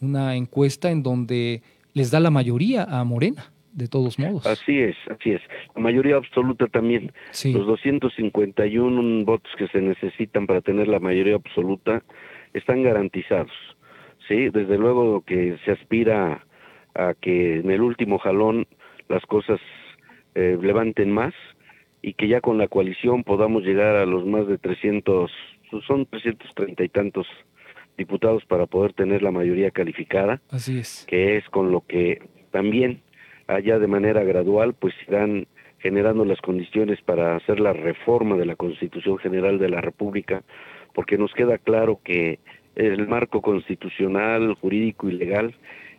una 0.01 0.35
encuesta 0.35 0.89
en 0.89 1.03
donde 1.03 1.61
les 1.93 2.09
da 2.09 2.19
la 2.19 2.31
mayoría 2.31 2.85
a 2.85 3.03
Morena 3.03 3.51
de 3.77 3.87
todos 3.87 4.17
modos. 4.17 4.45
Así 4.47 4.79
es, 4.79 4.95
así 5.07 5.31
es. 5.33 5.41
La 5.75 5.81
mayoría 5.81 6.15
absoluta 6.15 6.65
también. 6.65 7.11
Los 7.45 7.67
251 7.67 9.23
votos 9.23 9.51
que 9.55 9.67
se 9.67 9.81
necesitan 9.81 10.47
para 10.47 10.61
tener 10.61 10.87
la 10.87 10.99
mayoría 10.99 11.35
absoluta 11.35 12.03
están 12.53 12.81
garantizados. 12.81 13.51
Sí, 14.27 14.49
desde 14.49 14.77
luego 14.79 15.21
que 15.21 15.57
se 15.63 15.71
aspira 15.71 16.43
a 16.95 17.13
que 17.21 17.57
en 17.57 17.69
el 17.69 17.81
último 17.81 18.17
jalón 18.17 18.65
las 19.09 19.23
cosas 19.27 19.59
eh, 20.33 20.57
levanten 20.59 21.11
más 21.11 21.35
y 22.01 22.13
que 22.13 22.27
ya 22.27 22.41
con 22.41 22.57
la 22.57 22.67
coalición 22.67 23.23
podamos 23.23 23.61
llegar 23.61 23.95
a 23.95 24.07
los 24.07 24.25
más 24.25 24.47
de 24.47 24.57
300, 24.57 25.31
son 25.85 26.07
330 26.07 26.83
y 26.83 26.89
tantos 26.89 27.27
diputados 27.95 28.43
para 28.45 28.65
poder 28.65 28.93
tener 28.93 29.21
la 29.21 29.31
mayoría 29.31 29.69
calificada. 29.69 30.41
Así 30.49 30.79
es. 30.79 31.05
Que 31.07 31.37
es 31.37 31.47
con 31.49 31.71
lo 31.71 31.81
que 31.81 32.21
también 32.51 33.01
allá 33.47 33.79
de 33.79 33.87
manera 33.87 34.23
gradual 34.23 34.73
pues 34.73 34.93
irán 35.07 35.47
generando 35.79 36.25
las 36.25 36.41
condiciones 36.41 37.01
para 37.01 37.35
hacer 37.35 37.59
la 37.59 37.73
reforma 37.73 38.35
de 38.35 38.45
la 38.45 38.55
Constitución 38.55 39.17
General 39.19 39.59
de 39.59 39.69
la 39.69 39.81
República, 39.81 40.43
porque 40.93 41.17
nos 41.17 41.33
queda 41.33 41.57
claro 41.57 41.99
que 42.03 42.39
el 42.75 43.07
marco 43.07 43.41
constitucional, 43.41 44.53
jurídico 44.55 45.09
y 45.09 45.13
legal 45.13 45.55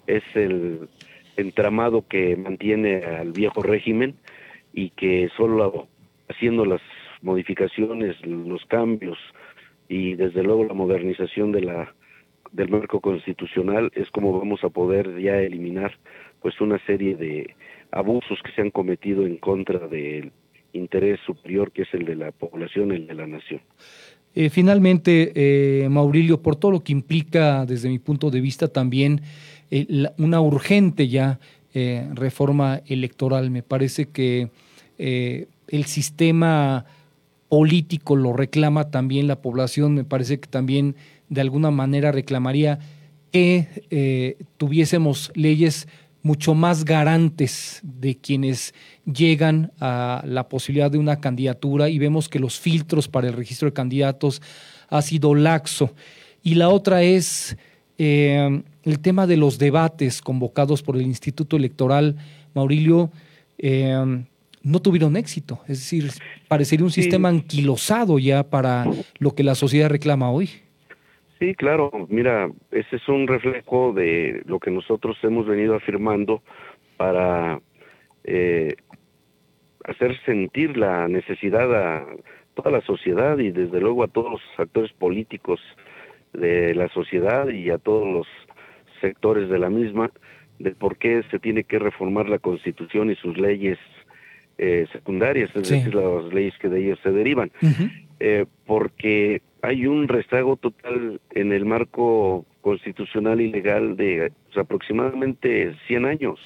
es 0.07 0.23
el 0.35 0.89
entramado 1.37 2.07
que 2.07 2.37
mantiene 2.37 3.05
al 3.05 3.33
viejo 3.33 3.63
régimen 3.63 4.15
y 4.73 4.91
que 4.91 5.29
solo 5.37 5.89
haciendo 6.29 6.65
las 6.65 6.81
modificaciones, 7.23 8.15
los 8.27 8.65
cambios 8.67 9.19
y 9.89 10.15
desde 10.15 10.43
luego 10.43 10.65
la 10.65 10.75
modernización 10.75 11.53
de 11.53 11.63
la 11.63 11.95
del 12.53 12.71
marco 12.71 13.01
constitucional 13.01 13.91
es 13.95 14.11
como 14.11 14.39
vamos 14.39 14.65
a 14.65 14.71
poder 14.71 15.21
ya 15.21 15.39
eliminar 15.39 15.93
pues 16.41 16.61
una 16.61 16.79
serie 16.87 17.17
de 17.17 17.55
abusos 17.91 18.39
que 18.45 18.53
se 18.53 18.63
han 18.63 18.71
cometido 18.71 19.27
en 19.27 19.37
contra 19.37 19.89
del 19.89 20.33
interés 20.73 21.19
superior 21.27 21.73
que 21.73 21.83
es 21.83 21.89
el 21.93 22.05
de 22.05 22.17
la 22.17 22.33
población, 22.33 22.93
el 22.93 23.07
de 23.07 23.15
la 23.15 23.27
nación. 23.27 23.61
Eh, 24.35 24.51
finalmente, 24.51 25.33
eh, 25.35 25.89
Maurilio, 25.89 26.43
por 26.43 26.57
todo 26.57 26.71
lo 26.71 26.81
que 26.81 26.93
implica 26.93 27.65
desde 27.67 27.89
mi 27.89 27.99
punto 27.99 28.31
de 28.31 28.41
vista 28.41 28.69
también 28.69 29.23
eh, 29.71 29.87
una 30.19 30.41
urgente 30.41 31.09
ya 31.09 31.39
reforma 32.15 32.81
electoral, 32.87 33.53
me 33.53 33.63
parece 33.63 34.07
que 34.09 34.49
el 34.99 35.85
sistema 35.85 36.87
político 37.49 38.17
lo 38.17 38.33
reclama 38.33 38.91
también 38.91 39.29
la 39.29 39.41
población, 39.41 39.95
me 39.95 40.03
parece 40.03 40.41
que 40.41 40.49
también 40.49 40.97
de 41.29 41.41
alguna 41.41 41.71
manera 41.71 42.11
reclamaría 42.11 42.81
que 43.31 44.37
tuviésemos 44.57 45.31
leyes 45.37 45.87
mucho 46.23 46.55
más 46.55 46.85
garantes 46.85 47.81
de 47.83 48.17
quienes 48.17 48.75
llegan 49.05 49.73
a 49.81 50.23
la 50.27 50.49
posibilidad 50.49 50.91
de 50.91 50.99
una 50.99 51.21
candidatura 51.21 51.89
y 51.89 51.99
vemos 51.99 52.29
que 52.29 52.39
los 52.39 52.59
filtros 52.59 53.09
para 53.09 53.29
el 53.29 53.35
registro 53.35 53.67
de 53.67 53.73
candidatos 53.73 54.43
ha 54.89 55.03
sido 55.03 55.35
laxo. 55.35 55.95
Y 56.43 56.55
la 56.55 56.69
otra 56.69 57.03
es 57.03 57.57
eh, 57.99 58.63
el 58.83 58.99
tema 59.01 59.27
de 59.27 59.37
los 59.37 59.59
debates 59.59 60.21
convocados 60.23 60.83
por 60.83 60.97
el 60.97 61.03
Instituto 61.03 61.57
Electoral, 61.57 62.17
Maurilio, 62.55 63.11
eh, 63.59 64.25
no 64.63 64.81
tuvieron 64.81 65.17
éxito. 65.17 65.61
Es 65.69 65.79
decir, 65.79 66.13
parecería 66.49 66.85
un 66.85 66.93
sistema 66.93 67.29
anquilosado 67.29 68.19
ya 68.19 68.43
para 68.43 68.87
lo 69.19 69.35
que 69.35 69.45
la 69.45 69.55
sociedad 69.55 69.89
reclama 69.89 70.31
hoy. 70.31 70.51
Sí, 71.39 71.55
claro, 71.55 71.91
mira, 72.09 72.51
ese 72.73 72.97
es 72.97 73.09
un 73.09 73.29
reflejo 73.29 73.93
de 73.93 74.43
lo 74.47 74.59
que 74.59 74.71
nosotros 74.71 75.17
hemos 75.23 75.47
venido 75.47 75.77
afirmando 75.77 76.43
para 76.97 77.61
eh, 78.25 78.75
hacer 79.85 80.19
sentir 80.25 80.77
la 80.77 81.07
necesidad 81.07 81.73
a 81.75 82.07
toda 82.55 82.73
la 82.73 82.81
sociedad 82.81 83.39
y 83.39 83.53
desde 83.53 83.81
luego 83.81 84.03
a 84.03 84.09
todos 84.09 84.33
los 84.33 84.41
actores 84.59 84.93
políticos 84.93 85.61
de 86.33 86.75
la 86.75 86.89
sociedad 86.89 87.49
y 87.49 87.71
a 87.71 87.79
todos 87.79 88.07
los 88.07 88.27
sectores 89.01 89.49
de 89.49 89.59
la 89.59 89.71
misma 89.71 90.11
de 90.59 90.73
por 90.73 90.97
qué 90.97 91.23
se 91.31 91.39
tiene 91.39 91.65
que 91.65 91.79
reformar 91.79 92.29
la 92.29 92.41
constitución 92.41 93.11
y 93.11 93.15
sus 93.15 93.39
leyes 93.39 93.79
eh, 94.59 94.87
secundarias, 94.93 95.51
es 95.55 95.69
decir, 95.69 95.95
las 95.95 96.25
leyes 96.33 96.55
que 96.59 96.69
de 96.69 96.81
ellos 96.81 96.99
se 97.05 97.13
derivan, 97.13 97.53
eh, 98.21 98.47
porque 98.67 99.43
hay 99.63 99.87
un 99.87 100.09
rezago 100.09 100.57
total 100.57 101.21
en 101.31 101.53
el 101.53 101.65
marco 101.65 102.45
constitucional 102.61 103.41
y 103.41 103.51
legal 103.51 103.97
de 103.97 104.33
aproximadamente 104.57 105.75
100 105.87 106.05
años. 106.05 106.41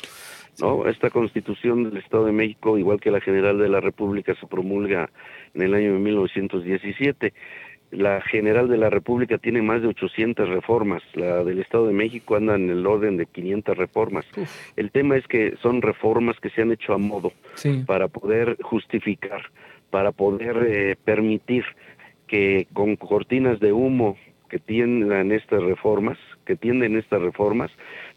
¿no? 0.61 0.87
Esta 0.87 1.11
constitución 1.11 1.85
del 1.85 1.97
Estado 1.97 2.27
de 2.27 2.33
México, 2.33 2.79
igual 2.79 3.01
que 3.01 3.11
la 3.11 3.21
general 3.21 3.59
de 3.59 3.69
la 3.69 3.81
República, 3.81 4.35
se 4.35 4.47
promulga 4.47 5.11
en 5.55 5.63
el 5.63 5.75
año 5.75 5.95
de 5.95 5.99
1917. 5.99 7.33
La 7.91 8.23
general 8.23 8.69
de 8.69 8.79
la 8.79 8.89
República 8.89 9.37
tiene 9.37 9.61
más 9.61 9.83
de 9.83 9.89
800 9.89 10.49
reformas, 10.49 11.03
la 11.15 11.45
del 11.45 11.59
Estado 11.59 11.87
de 11.87 11.93
México 11.93 12.37
anda 12.37 12.55
en 12.55 12.71
el 12.71 12.87
orden 12.87 13.19
de 13.19 13.27
500 13.27 13.77
reformas. 13.77 14.25
El 14.77 14.91
tema 14.91 15.17
es 15.17 15.27
que 15.27 15.57
son 15.61 15.83
reformas 15.83 16.41
que 16.41 16.49
se 16.49 16.63
han 16.63 16.73
hecho 16.73 16.95
a 16.95 16.99
modo 16.99 17.33
para 17.87 18.09
poder 18.09 18.57
justificar, 18.63 19.43
para 19.93 20.11
poder 20.11 20.57
eh, 20.67 20.97
permitir 21.05 21.65
que 22.27 22.67
con 22.73 22.97
cortinas 22.97 23.61
de 23.61 23.75
humo 23.75 24.17
que 24.49 24.59
tiendan 24.59 25.33
estas 25.33 25.63
reformas, 25.63 26.17
que 26.47 26.57
tienden 26.57 26.97
estas 26.97 27.21
reformas, 27.21 27.71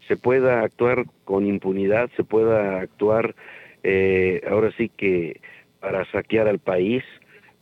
se 0.08 0.16
pueda 0.16 0.62
actuar 0.62 1.04
con 1.26 1.46
impunidad, 1.46 2.08
se 2.16 2.24
pueda 2.24 2.80
actuar 2.80 3.34
eh, 3.82 4.40
ahora 4.50 4.72
sí 4.78 4.88
que 4.88 5.38
para 5.80 6.10
saquear 6.10 6.48
al 6.48 6.60
país, 6.60 7.04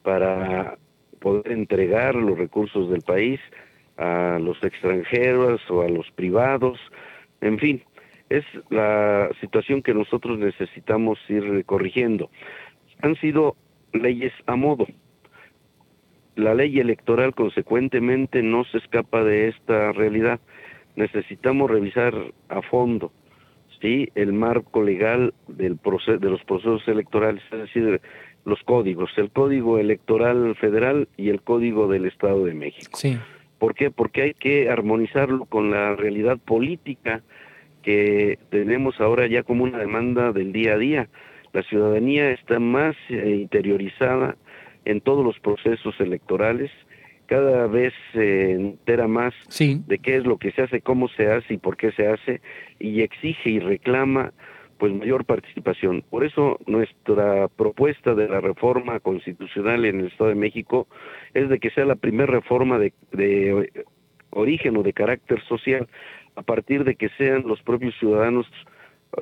para 0.02 0.78
poder 1.18 1.50
entregar 1.50 2.14
los 2.14 2.38
recursos 2.38 2.90
del 2.90 3.02
país 3.02 3.40
a 3.96 4.38
los 4.40 4.62
extranjeros 4.62 5.60
o 5.70 5.82
a 5.82 5.88
los 5.88 6.08
privados, 6.12 6.78
en 7.40 7.58
fin, 7.58 7.82
es 8.30 8.44
la 8.70 9.28
situación 9.40 9.82
que 9.82 9.92
nosotros 9.92 10.38
necesitamos 10.38 11.18
ir 11.28 11.64
corrigiendo. 11.64 12.30
Han 13.02 13.16
sido 13.16 13.56
leyes 13.94 14.32
a 14.46 14.56
modo, 14.56 14.86
la 16.36 16.54
ley 16.54 16.78
electoral 16.80 17.34
consecuentemente 17.34 18.42
no 18.42 18.64
se 18.64 18.78
escapa 18.78 19.22
de 19.22 19.48
esta 19.48 19.92
realidad. 19.92 20.40
Necesitamos 20.96 21.70
revisar 21.70 22.14
a 22.48 22.62
fondo 22.62 23.12
¿sí? 23.80 24.08
el 24.14 24.32
marco 24.32 24.82
legal 24.82 25.34
del 25.48 25.78
de 25.78 26.30
los 26.30 26.44
procesos 26.44 26.86
electorales, 26.88 27.42
es 27.52 27.58
decir, 27.58 28.00
los 28.44 28.62
códigos, 28.62 29.10
el 29.16 29.30
código 29.30 29.78
electoral 29.78 30.54
federal 30.56 31.08
y 31.16 31.30
el 31.30 31.40
código 31.42 31.88
del 31.88 32.06
Estado 32.06 32.44
de 32.44 32.54
México. 32.54 32.96
Sí. 32.98 33.18
¿Por 33.58 33.74
qué? 33.74 33.90
Porque 33.90 34.22
hay 34.22 34.34
que 34.34 34.68
armonizarlo 34.68 35.46
con 35.46 35.70
la 35.70 35.96
realidad 35.96 36.38
política 36.38 37.22
que 37.82 38.38
tenemos 38.50 39.00
ahora 39.00 39.26
ya 39.26 39.42
como 39.42 39.64
una 39.64 39.78
demanda 39.78 40.32
del 40.32 40.52
día 40.52 40.74
a 40.74 40.78
día. 40.78 41.08
La 41.54 41.62
ciudadanía 41.62 42.32
está 42.32 42.58
más 42.58 42.96
eh, 43.08 43.38
interiorizada 43.40 44.36
en 44.84 45.00
todos 45.00 45.24
los 45.24 45.38
procesos 45.38 45.94
electorales, 46.00 46.70
cada 47.26 47.68
vez 47.68 47.94
se 48.12 48.50
entera 48.50 49.06
más 49.06 49.32
de 49.58 49.98
qué 49.98 50.16
es 50.16 50.26
lo 50.26 50.36
que 50.36 50.50
se 50.50 50.62
hace, 50.62 50.80
cómo 50.80 51.08
se 51.08 51.30
hace 51.30 51.54
y 51.54 51.58
por 51.58 51.76
qué 51.76 51.92
se 51.92 52.08
hace, 52.08 52.42
y 52.80 53.02
exige 53.02 53.50
y 53.50 53.60
reclama 53.60 54.32
pues 54.78 54.92
mayor 54.92 55.24
participación. 55.24 56.02
Por 56.10 56.24
eso 56.24 56.58
nuestra 56.66 57.46
propuesta 57.46 58.16
de 58.16 58.28
la 58.28 58.40
reforma 58.40 58.98
constitucional 58.98 59.84
en 59.84 60.00
el 60.00 60.06
Estado 60.08 60.30
de 60.30 60.36
México 60.36 60.88
es 61.34 61.48
de 61.48 61.60
que 61.60 61.70
sea 61.70 61.84
la 61.84 61.94
primera 61.94 62.32
reforma 62.32 62.78
de, 62.80 62.92
de 63.12 63.84
origen 64.30 64.76
o 64.76 64.82
de 64.82 64.92
carácter 64.92 65.40
social, 65.44 65.88
a 66.34 66.42
partir 66.42 66.82
de 66.82 66.96
que 66.96 67.10
sean 67.10 67.44
los 67.46 67.62
propios 67.62 67.94
ciudadanos 68.00 68.46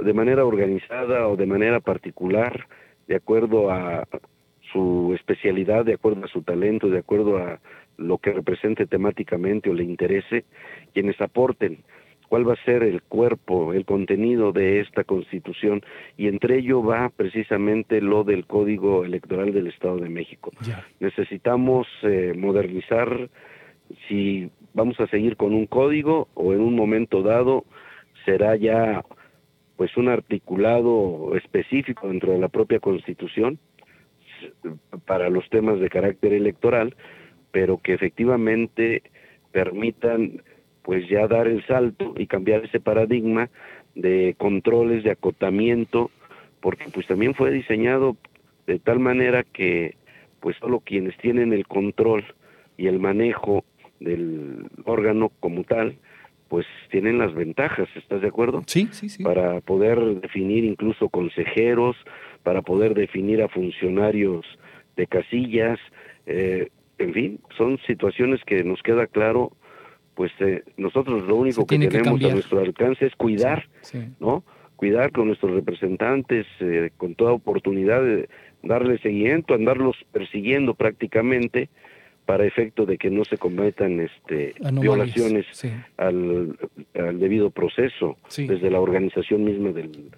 de 0.03 0.13
manera 0.13 0.45
organizada 0.45 1.29
o 1.29 1.37
de 1.37 1.47
manera 1.47 1.81
particular, 1.81 2.67
de 3.09 3.17
acuerdo 3.17 3.71
a 3.71 4.07
su 4.73 5.13
especialidad, 5.15 5.85
de 5.85 5.95
acuerdo 5.95 6.25
a 6.25 6.29
su 6.29 6.43
talento, 6.43 6.89
de 6.89 6.99
acuerdo 6.99 7.39
a 7.39 7.61
lo 7.99 8.19
que 8.19 8.33
represente 8.33 8.87
temáticamente 8.87 9.71
o 9.71 9.75
le 9.75 9.85
interese, 9.85 10.45
quienes 10.95 11.21
aporten 11.21 11.79
cuál 12.29 12.49
va 12.49 12.55
a 12.55 12.65
ser 12.65 12.83
el 12.83 13.03
cuerpo, 13.03 13.75
el 13.75 13.85
contenido 13.85 14.53
de 14.53 14.81
esta 14.81 15.05
constitución, 15.05 15.83
y 16.17 16.29
entre 16.29 16.61
ello 16.61 16.83
va 16.83 17.11
precisamente 17.11 18.01
lo 18.01 18.25
del 18.25 18.47
Código 18.47 19.05
Electoral 19.05 19.53
del 19.53 19.67
Estado 19.67 19.99
de 19.99 20.09
México. 20.09 20.51
Necesitamos 20.99 21.87
eh, 22.03 22.33
modernizar 22.35 23.29
si 24.09 24.51
vamos 24.73 24.99
a 25.01 25.07
seguir 25.09 25.37
con 25.37 25.53
un 25.53 25.67
código 25.67 26.29
o 26.33 26.55
en 26.55 26.61
un 26.61 26.75
momento 26.75 27.23
dado 27.23 27.67
será 28.25 28.57
ya 28.57 29.05
pues 29.83 29.97
un 29.97 30.07
articulado 30.07 31.35
específico 31.35 32.07
dentro 32.07 32.31
de 32.31 32.39
la 32.39 32.49
propia 32.49 32.79
constitución 32.79 33.59
para 35.07 35.29
los 35.29 35.51
temas 35.51 35.81
de 35.81 35.89
carácter 35.89 36.35
electoral, 36.35 36.95
pero 37.51 37.79
que 37.79 37.93
efectivamente 37.93 39.03
permitan 39.51 40.41
pues 40.83 41.09
ya 41.09 41.27
dar 41.27 41.49
el 41.49 41.67
salto 41.67 42.15
y 42.17 42.29
cambiar 42.29 42.65
ese 42.65 42.79
paradigma 42.79 43.51
de 43.97 44.37
controles, 44.39 45.03
de 45.03 45.11
acotamiento, 45.11 46.13
porque 46.61 46.85
pues 46.95 47.09
también 47.09 47.35
fue 47.35 47.51
diseñado 47.51 48.17
de 48.69 48.79
tal 48.79 49.01
manera 49.01 49.43
que 49.43 49.97
pues 50.39 50.57
solo 50.59 50.79
quienes 50.79 51.17
tienen 51.17 51.53
el 51.53 51.67
control 51.67 52.23
y 52.77 52.87
el 52.87 53.01
manejo 53.01 53.65
del 53.99 54.65
órgano 54.85 55.33
como 55.41 55.65
tal, 55.65 55.97
pues 56.53 56.67
tienen 56.91 57.17
las 57.17 57.33
ventajas, 57.33 57.89
¿estás 57.97 58.21
de 58.21 58.29
acuerdo? 58.29 58.63
Sí, 58.67 58.87
sí, 58.91 59.09
sí. 59.09 59.25
Para 59.25 59.63
poder 59.63 59.99
definir 60.21 60.65
incluso 60.65 61.09
consejeros, 61.09 61.97
para 62.43 62.61
poder 62.61 62.93
definir 62.93 63.41
a 63.41 63.49
funcionarios 63.49 64.45
de 64.95 65.07
casillas, 65.07 65.79
eh, 66.27 66.69
en 66.99 67.15
fin, 67.15 67.41
son 67.57 67.79
situaciones 67.87 68.45
que 68.45 68.65
nos 68.65 68.83
queda 68.83 69.07
claro, 69.07 69.53
pues 70.15 70.31
eh, 70.41 70.63
nosotros 70.77 71.27
lo 71.27 71.37
único 71.37 71.65
que 71.65 71.79
tenemos 71.79 72.23
a 72.23 72.29
nuestro 72.35 72.61
alcance 72.61 73.07
es 73.07 73.17
cuidar, 73.17 73.67
¿no? 74.21 74.45
Cuidar 74.77 75.11
con 75.11 75.29
nuestros 75.29 75.53
representantes, 75.53 76.45
eh, 76.61 76.91
con 76.99 77.15
toda 77.15 77.33
oportunidad 77.33 78.03
de 78.03 78.29
darle 78.63 78.99
seguimiento, 78.99 79.55
andarlos 79.55 79.97
persiguiendo 80.13 80.75
prácticamente 80.75 81.71
para 82.27 82.47
efecto 82.47 82.87
de 82.87 82.99
que 82.99 83.11
no 83.11 83.25
se 83.25 83.37
cometan 83.37 84.01
este 84.01 84.55
violaciones 84.81 85.47
al, 85.97 86.57
debido 86.95 87.51
proceso 87.51 88.17
desde 88.37 88.71
la 88.71 88.81
organización 88.81 89.45
misma 89.45 89.71
del, 89.73 90.11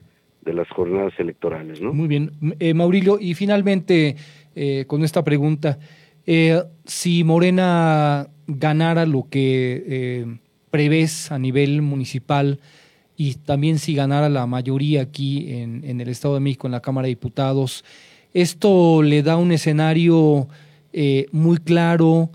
de 0.43 0.53
las 0.53 0.69
jornadas 0.69 1.12
electorales. 1.19 1.81
¿no? 1.81 1.93
Muy 1.93 2.09
bien. 2.09 2.33
Eh, 2.59 2.75
Maurilio, 2.75 3.19
y 3.19 3.35
finalmente, 3.35 4.17
eh, 4.55 4.85
con 4.87 5.03
esta 5.03 5.25
pregunta, 5.25 5.79
eh, 6.27 6.62
si 6.85 7.25
Morena 7.25 8.29
ganara 8.47 9.07
lo 9.07 9.27
que 9.31 10.27
prevés 10.71 11.33
a 11.33 11.38
nivel 11.38 11.83
municipal 11.83 12.61
y 13.17 13.35
también 13.37 13.79
si 13.79 13.95
ganara 13.95 14.29
la 14.29 14.47
mayoría 14.47 15.03
aquí 15.03 15.53
en, 15.53 15.85
en, 15.85 16.01
el 16.01 16.09
Estado 16.09 16.35
de 16.35 16.40
México, 16.40 16.67
en 16.67 16.73
la 16.73 16.81
Cámara 16.81 17.07
de 17.07 17.11
Diputados, 17.11 17.85
esto 18.35 19.03
le 19.03 19.23
da 19.23 19.37
un 19.37 19.53
escenario 19.53 20.49
muy 21.33 21.59
claro 21.59 22.30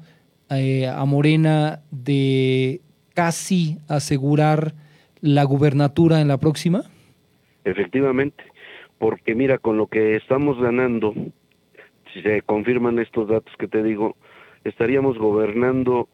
a 0.50 1.06
Morena 1.06 1.82
de 1.92 2.82
casi 3.14 3.78
asegurar 3.88 4.74
la 5.22 5.44
gubernatura 5.44 6.22
en 6.22 6.28
la 6.28 6.38
próxima? 6.38 6.84
Efectivamente, 7.64 8.44
porque 8.98 9.36
mira, 9.36 9.58
con 9.58 9.78
lo 9.78 9.88
que 9.88 10.16
estamos 10.16 10.60
ganando, 10.60 11.14
si 12.14 12.22
se 12.22 12.42
confirman 12.42 13.00
estos 13.00 13.28
datos 13.28 13.54
que 13.58 13.68
te 13.68 13.84
digo, 13.84 14.16
estaríamos 14.64 15.18
gobernando 15.18 16.08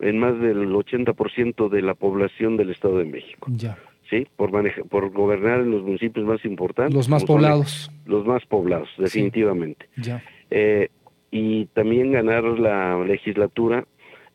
en 0.00 0.18
más 0.18 0.38
del 0.40 0.68
80% 0.72 1.68
de 1.68 1.82
la 1.82 1.94
población 1.94 2.56
del 2.56 2.70
Estado 2.70 2.98
de 2.98 3.04
México. 3.04 3.50
Ya. 3.50 3.78
¿Sí? 4.10 4.26
Por, 4.36 4.50
por 4.88 5.10
gobernar 5.10 5.60
en 5.60 5.70
los 5.70 5.82
municipios 5.82 6.26
más 6.26 6.44
importantes. 6.44 6.94
Los 6.94 7.08
más 7.08 7.24
poblados. 7.24 7.90
Los 8.04 8.26
más 8.26 8.44
poblados, 8.46 8.88
definitivamente. 8.98 9.88
Ya. 9.96 10.22
Eh, 10.50 10.90
y 11.34 11.66
también 11.74 12.12
ganar 12.12 12.44
la 12.44 12.96
legislatura 13.04 13.84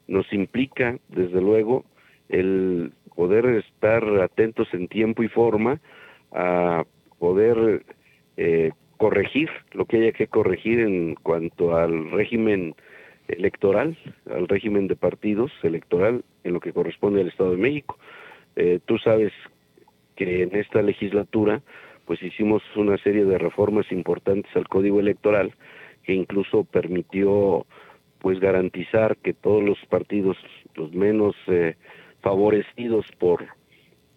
nos 0.09 0.33
implica, 0.33 0.97
desde 1.07 1.39
luego, 1.39 1.85
el 2.27 2.91
poder 3.15 3.45
estar 3.45 4.03
atentos 4.21 4.67
en 4.73 4.89
tiempo 4.89 5.23
y 5.23 5.29
forma 5.29 5.79
a 6.33 6.83
poder 7.17 7.85
eh, 8.35 8.71
corregir 8.97 9.49
lo 9.71 9.85
que 9.85 9.95
haya 9.95 10.11
que 10.11 10.27
corregir 10.27 10.81
en 10.81 11.15
cuanto 11.15 11.77
al 11.77 12.11
régimen 12.11 12.75
electoral, 13.29 13.97
al 14.29 14.49
régimen 14.49 14.89
de 14.89 14.97
partidos 14.97 15.53
electoral 15.63 16.25
en 16.43 16.51
lo 16.51 16.59
que 16.59 16.73
corresponde 16.73 17.21
al 17.21 17.29
Estado 17.29 17.51
de 17.51 17.57
México. 17.57 17.97
Eh, 18.57 18.81
tú 18.85 18.97
sabes 18.97 19.31
que 20.17 20.43
en 20.43 20.53
esta 20.53 20.81
legislatura 20.81 21.61
pues 22.05 22.21
hicimos 22.21 22.61
una 22.75 22.97
serie 22.97 23.23
de 23.23 23.37
reformas 23.37 23.89
importantes 23.89 24.53
al 24.53 24.67
código 24.67 24.99
electoral 24.99 25.53
que 26.09 26.15
incluso 26.15 26.63
permitió 26.63 27.67
pues 28.17 28.39
garantizar 28.39 29.15
que 29.17 29.31
todos 29.31 29.63
los 29.63 29.77
partidos 29.89 30.37
los 30.73 30.91
menos 30.91 31.35
eh, 31.45 31.75
favorecidos 32.21 33.05
por 33.19 33.45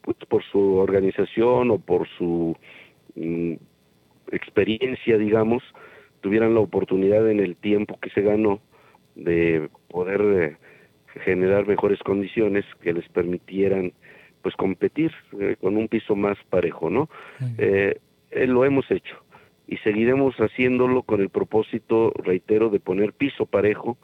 pues, 0.01 0.17
por 0.27 0.43
su 0.43 0.77
organización 0.77 1.71
o 1.71 1.79
por 1.79 2.09
su 2.17 2.57
mm, 3.15 3.53
experiencia, 4.31 5.19
digamos, 5.19 5.63
tuvieran 6.23 6.55
la 6.55 6.61
oportunidad 6.61 7.31
en 7.31 7.41
el 7.41 7.57
tiempo 7.57 8.01
que 8.01 8.09
se 8.09 8.23
ganó 8.23 8.63
de 9.15 9.69
poder 9.89 10.23
eh, 10.23 10.57
generar 11.25 11.67
mejores 11.67 11.99
condiciones 11.99 12.65
que 12.81 12.95
les 12.95 13.07
permitieran 13.11 13.93
pues 14.41 14.57
competir 14.57 15.13
eh, 15.39 15.57
con 15.61 15.77
un 15.77 15.89
piso 15.89 16.17
más 16.17 16.39
parejo, 16.49 16.89
¿no? 16.89 17.11
Eh, 17.59 18.01
lo 18.31 18.65
hemos 18.65 18.91
hecho 18.91 19.23
y 19.73 19.79
seguiremos 19.79 20.37
haciéndolo 20.37 21.03
con 21.03 21.23
el 21.23 21.31
propósito, 21.31 22.13
reitero, 22.15 22.69
de 22.69 22.79
poner 22.79 23.15
piso 23.15 23.47
parejo 23.47 23.97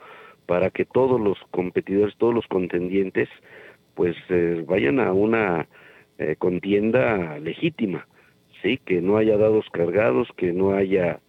para 0.46 0.70
que 0.70 0.86
todos 0.86 1.20
los 1.20 1.36
competidores, 1.50 2.16
todos 2.16 2.34
los 2.34 2.46
contendientes, 2.46 3.28
pues 3.94 4.16
vayan 4.66 4.98
a 4.98 5.12
una 5.12 5.68
eh, 6.16 6.36
contienda 6.38 7.38
legítima, 7.38 8.08
sí, 8.62 8.78
que 8.78 9.02
no 9.02 9.18
haya 9.18 9.36
dados 9.36 9.66
cargados, 9.70 10.28
que 10.38 10.54
no 10.54 10.72
haya 10.72 11.20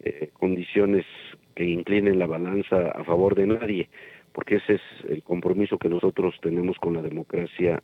eh, 0.00 0.28
condiciones 0.34 1.06
que 1.54 1.64
inclinen 1.64 2.18
la 2.18 2.26
balanza 2.26 2.90
a 2.90 3.02
favor 3.02 3.34
de 3.34 3.46
nadie, 3.46 3.88
porque 4.34 4.56
ese 4.56 4.74
es 4.74 4.82
el 5.08 5.22
compromiso 5.22 5.78
que 5.78 5.88
nosotros 5.88 6.34
tenemos 6.42 6.76
con 6.76 6.92
la 6.92 7.00
democracia 7.00 7.82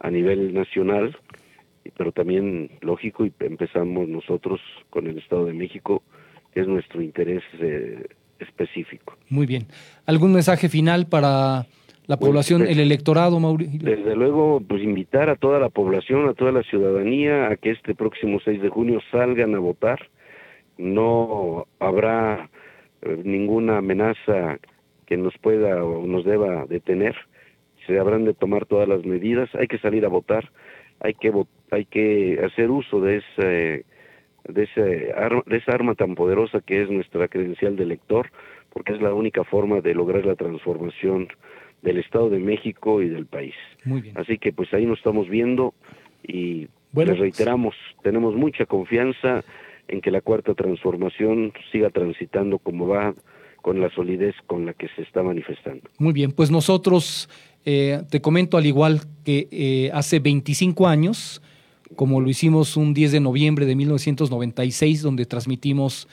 a 0.00 0.10
nivel 0.10 0.52
nacional, 0.52 1.16
pero 1.96 2.12
también 2.12 2.70
lógico 2.80 3.26
y 3.26 3.32
empezamos 3.40 4.08
nosotros 4.08 4.60
con 4.90 5.06
el 5.06 5.18
Estado 5.18 5.46
de 5.46 5.52
México, 5.52 6.02
que 6.52 6.60
es 6.60 6.68
nuestro 6.68 7.02
interés 7.02 7.42
eh, 7.60 8.06
específico. 8.38 9.16
Muy 9.28 9.46
bien. 9.46 9.66
¿Algún 10.06 10.32
mensaje 10.32 10.68
final 10.68 11.06
para 11.06 11.66
la 12.06 12.18
población, 12.18 12.62
el 12.62 12.78
electorado, 12.78 13.40
Mauricio. 13.40 13.80
Desde 13.82 14.14
luego, 14.14 14.62
pues 14.66 14.82
invitar 14.82 15.28
a 15.28 15.34
toda 15.34 15.58
la 15.58 15.70
población, 15.70 16.28
a 16.28 16.34
toda 16.34 16.52
la 16.52 16.62
ciudadanía 16.62 17.48
a 17.48 17.56
que 17.56 17.72
este 17.72 17.96
próximo 17.96 18.38
6 18.44 18.62
de 18.62 18.68
junio 18.68 19.00
salgan 19.10 19.56
a 19.56 19.58
votar. 19.58 20.08
No 20.78 21.66
habrá 21.80 22.48
eh, 23.02 23.22
ninguna 23.24 23.78
amenaza 23.78 24.58
que 25.06 25.16
nos 25.16 25.36
pueda 25.38 25.82
o 25.84 26.06
nos 26.06 26.24
deba 26.24 26.66
detener. 26.66 27.16
Se 27.88 27.98
habrán 27.98 28.24
de 28.24 28.34
tomar 28.34 28.66
todas 28.66 28.88
las 28.88 29.04
medidas. 29.04 29.52
Hay 29.56 29.66
que 29.66 29.78
salir 29.78 30.04
a 30.04 30.08
votar. 30.08 30.50
Hay 31.00 31.14
que 31.14 31.32
hay 31.70 31.84
que 31.84 32.40
hacer 32.44 32.70
uso 32.70 33.00
de 33.00 33.18
ese 33.18 33.84
de, 34.48 34.62
ese 34.62 34.80
de 34.80 35.56
esa 35.56 35.72
arma 35.72 35.94
tan 35.94 36.14
poderosa 36.14 36.60
que 36.60 36.82
es 36.82 36.90
nuestra 36.90 37.28
credencial 37.28 37.76
de 37.76 37.82
elector, 37.82 38.30
porque 38.70 38.92
es 38.92 39.00
la 39.00 39.12
única 39.12 39.44
forma 39.44 39.80
de 39.80 39.94
lograr 39.94 40.24
la 40.24 40.36
transformación 40.36 41.28
del 41.82 41.98
Estado 41.98 42.30
de 42.30 42.38
México 42.38 43.02
y 43.02 43.08
del 43.08 43.26
país. 43.26 43.54
Muy 43.84 44.00
bien. 44.00 44.18
Así 44.18 44.38
que 44.38 44.52
pues 44.52 44.72
ahí 44.72 44.86
nos 44.86 44.98
estamos 44.98 45.28
viendo 45.28 45.74
y 46.22 46.68
bueno, 46.92 47.12
les 47.12 47.20
reiteramos, 47.20 47.74
tenemos 48.02 48.34
mucha 48.34 48.66
confianza 48.66 49.44
en 49.88 50.00
que 50.00 50.10
la 50.10 50.20
cuarta 50.20 50.54
transformación 50.54 51.52
siga 51.70 51.90
transitando 51.90 52.58
como 52.58 52.88
va 52.88 53.14
con 53.62 53.80
la 53.80 53.90
solidez 53.90 54.34
con 54.46 54.64
la 54.64 54.74
que 54.74 54.88
se 54.94 55.02
está 55.02 55.22
manifestando. 55.22 55.82
Muy 55.98 56.12
bien, 56.12 56.32
pues 56.32 56.50
nosotros, 56.50 57.28
eh, 57.64 58.00
te 58.10 58.20
comento 58.20 58.56
al 58.56 58.66
igual 58.66 59.00
que 59.24 59.48
eh, 59.50 59.90
hace 59.92 60.20
25 60.20 60.86
años, 60.86 61.42
como 61.94 62.20
lo 62.20 62.28
hicimos 62.28 62.76
un 62.76 62.94
10 62.94 63.12
de 63.12 63.20
noviembre 63.20 63.66
de 63.66 63.76
1996, 63.76 65.02
donde 65.02 65.26
transmitimos, 65.26 66.08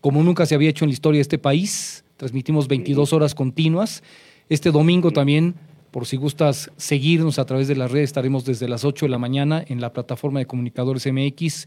como 0.00 0.22
nunca 0.22 0.46
se 0.46 0.54
había 0.54 0.70
hecho 0.70 0.84
en 0.84 0.90
la 0.90 0.94
historia 0.94 1.18
de 1.18 1.22
este 1.22 1.38
país, 1.38 2.04
transmitimos 2.16 2.68
22 2.68 3.12
horas 3.12 3.34
continuas. 3.34 4.02
Este 4.48 4.70
domingo 4.70 5.10
también, 5.10 5.54
por 5.90 6.06
si 6.06 6.16
gustas 6.16 6.72
seguirnos 6.76 7.38
a 7.38 7.44
través 7.44 7.68
de 7.68 7.76
las 7.76 7.90
redes, 7.90 8.10
estaremos 8.10 8.44
desde 8.44 8.68
las 8.68 8.84
8 8.84 9.06
de 9.06 9.10
la 9.10 9.18
mañana 9.18 9.62
en 9.66 9.80
la 9.80 9.92
plataforma 9.92 10.38
de 10.38 10.46
comunicadores 10.46 11.06
MX 11.10 11.66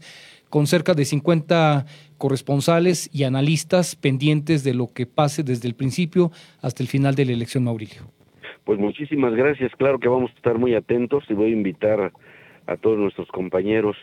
con 0.52 0.66
cerca 0.66 0.92
de 0.92 1.06
50 1.06 1.86
corresponsales 2.18 3.08
y 3.10 3.24
analistas 3.24 3.96
pendientes 3.96 4.64
de 4.64 4.74
lo 4.74 4.88
que 4.92 5.06
pase 5.06 5.42
desde 5.42 5.66
el 5.66 5.74
principio 5.74 6.30
hasta 6.60 6.82
el 6.82 6.90
final 6.90 7.14
de 7.14 7.24
la 7.24 7.32
elección, 7.32 7.64
Mauricio. 7.64 8.02
Pues 8.64 8.78
muchísimas 8.78 9.34
gracias, 9.34 9.72
claro 9.76 9.98
que 9.98 10.08
vamos 10.08 10.30
a 10.30 10.34
estar 10.34 10.58
muy 10.58 10.74
atentos 10.74 11.24
y 11.30 11.32
voy 11.32 11.50
a 11.50 11.54
invitar 11.54 12.12
a 12.66 12.76
todos 12.76 12.98
nuestros 12.98 13.28
compañeros 13.28 13.96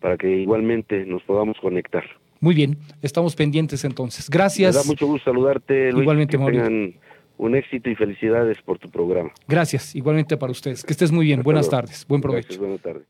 para 0.00 0.16
que 0.16 0.28
igualmente 0.28 1.04
nos 1.04 1.22
podamos 1.22 1.58
conectar. 1.60 2.04
Muy 2.40 2.54
bien, 2.54 2.78
estamos 3.02 3.36
pendientes 3.36 3.84
entonces. 3.84 4.30
Gracias. 4.30 4.74
Me 4.74 4.80
da 4.80 4.86
mucho 4.86 5.06
gusto 5.06 5.30
saludarte, 5.30 5.92
Luis. 5.92 6.02
Igualmente, 6.02 6.38
Mauricio 6.38 7.00
un 7.40 7.54
éxito 7.56 7.88
y 7.88 7.94
felicidades 7.94 8.58
por 8.62 8.78
tu 8.78 8.90
programa. 8.90 9.32
Gracias, 9.48 9.96
igualmente 9.96 10.36
para 10.36 10.52
ustedes. 10.52 10.84
Que 10.84 10.92
estés 10.92 11.10
muy 11.10 11.24
bien. 11.24 11.42
buenas 11.42 11.70
tardes. 11.70 12.06
Buen 12.06 12.20
provecho. 12.20 12.58
buenas 12.58 12.80
tardes. 12.80 13.06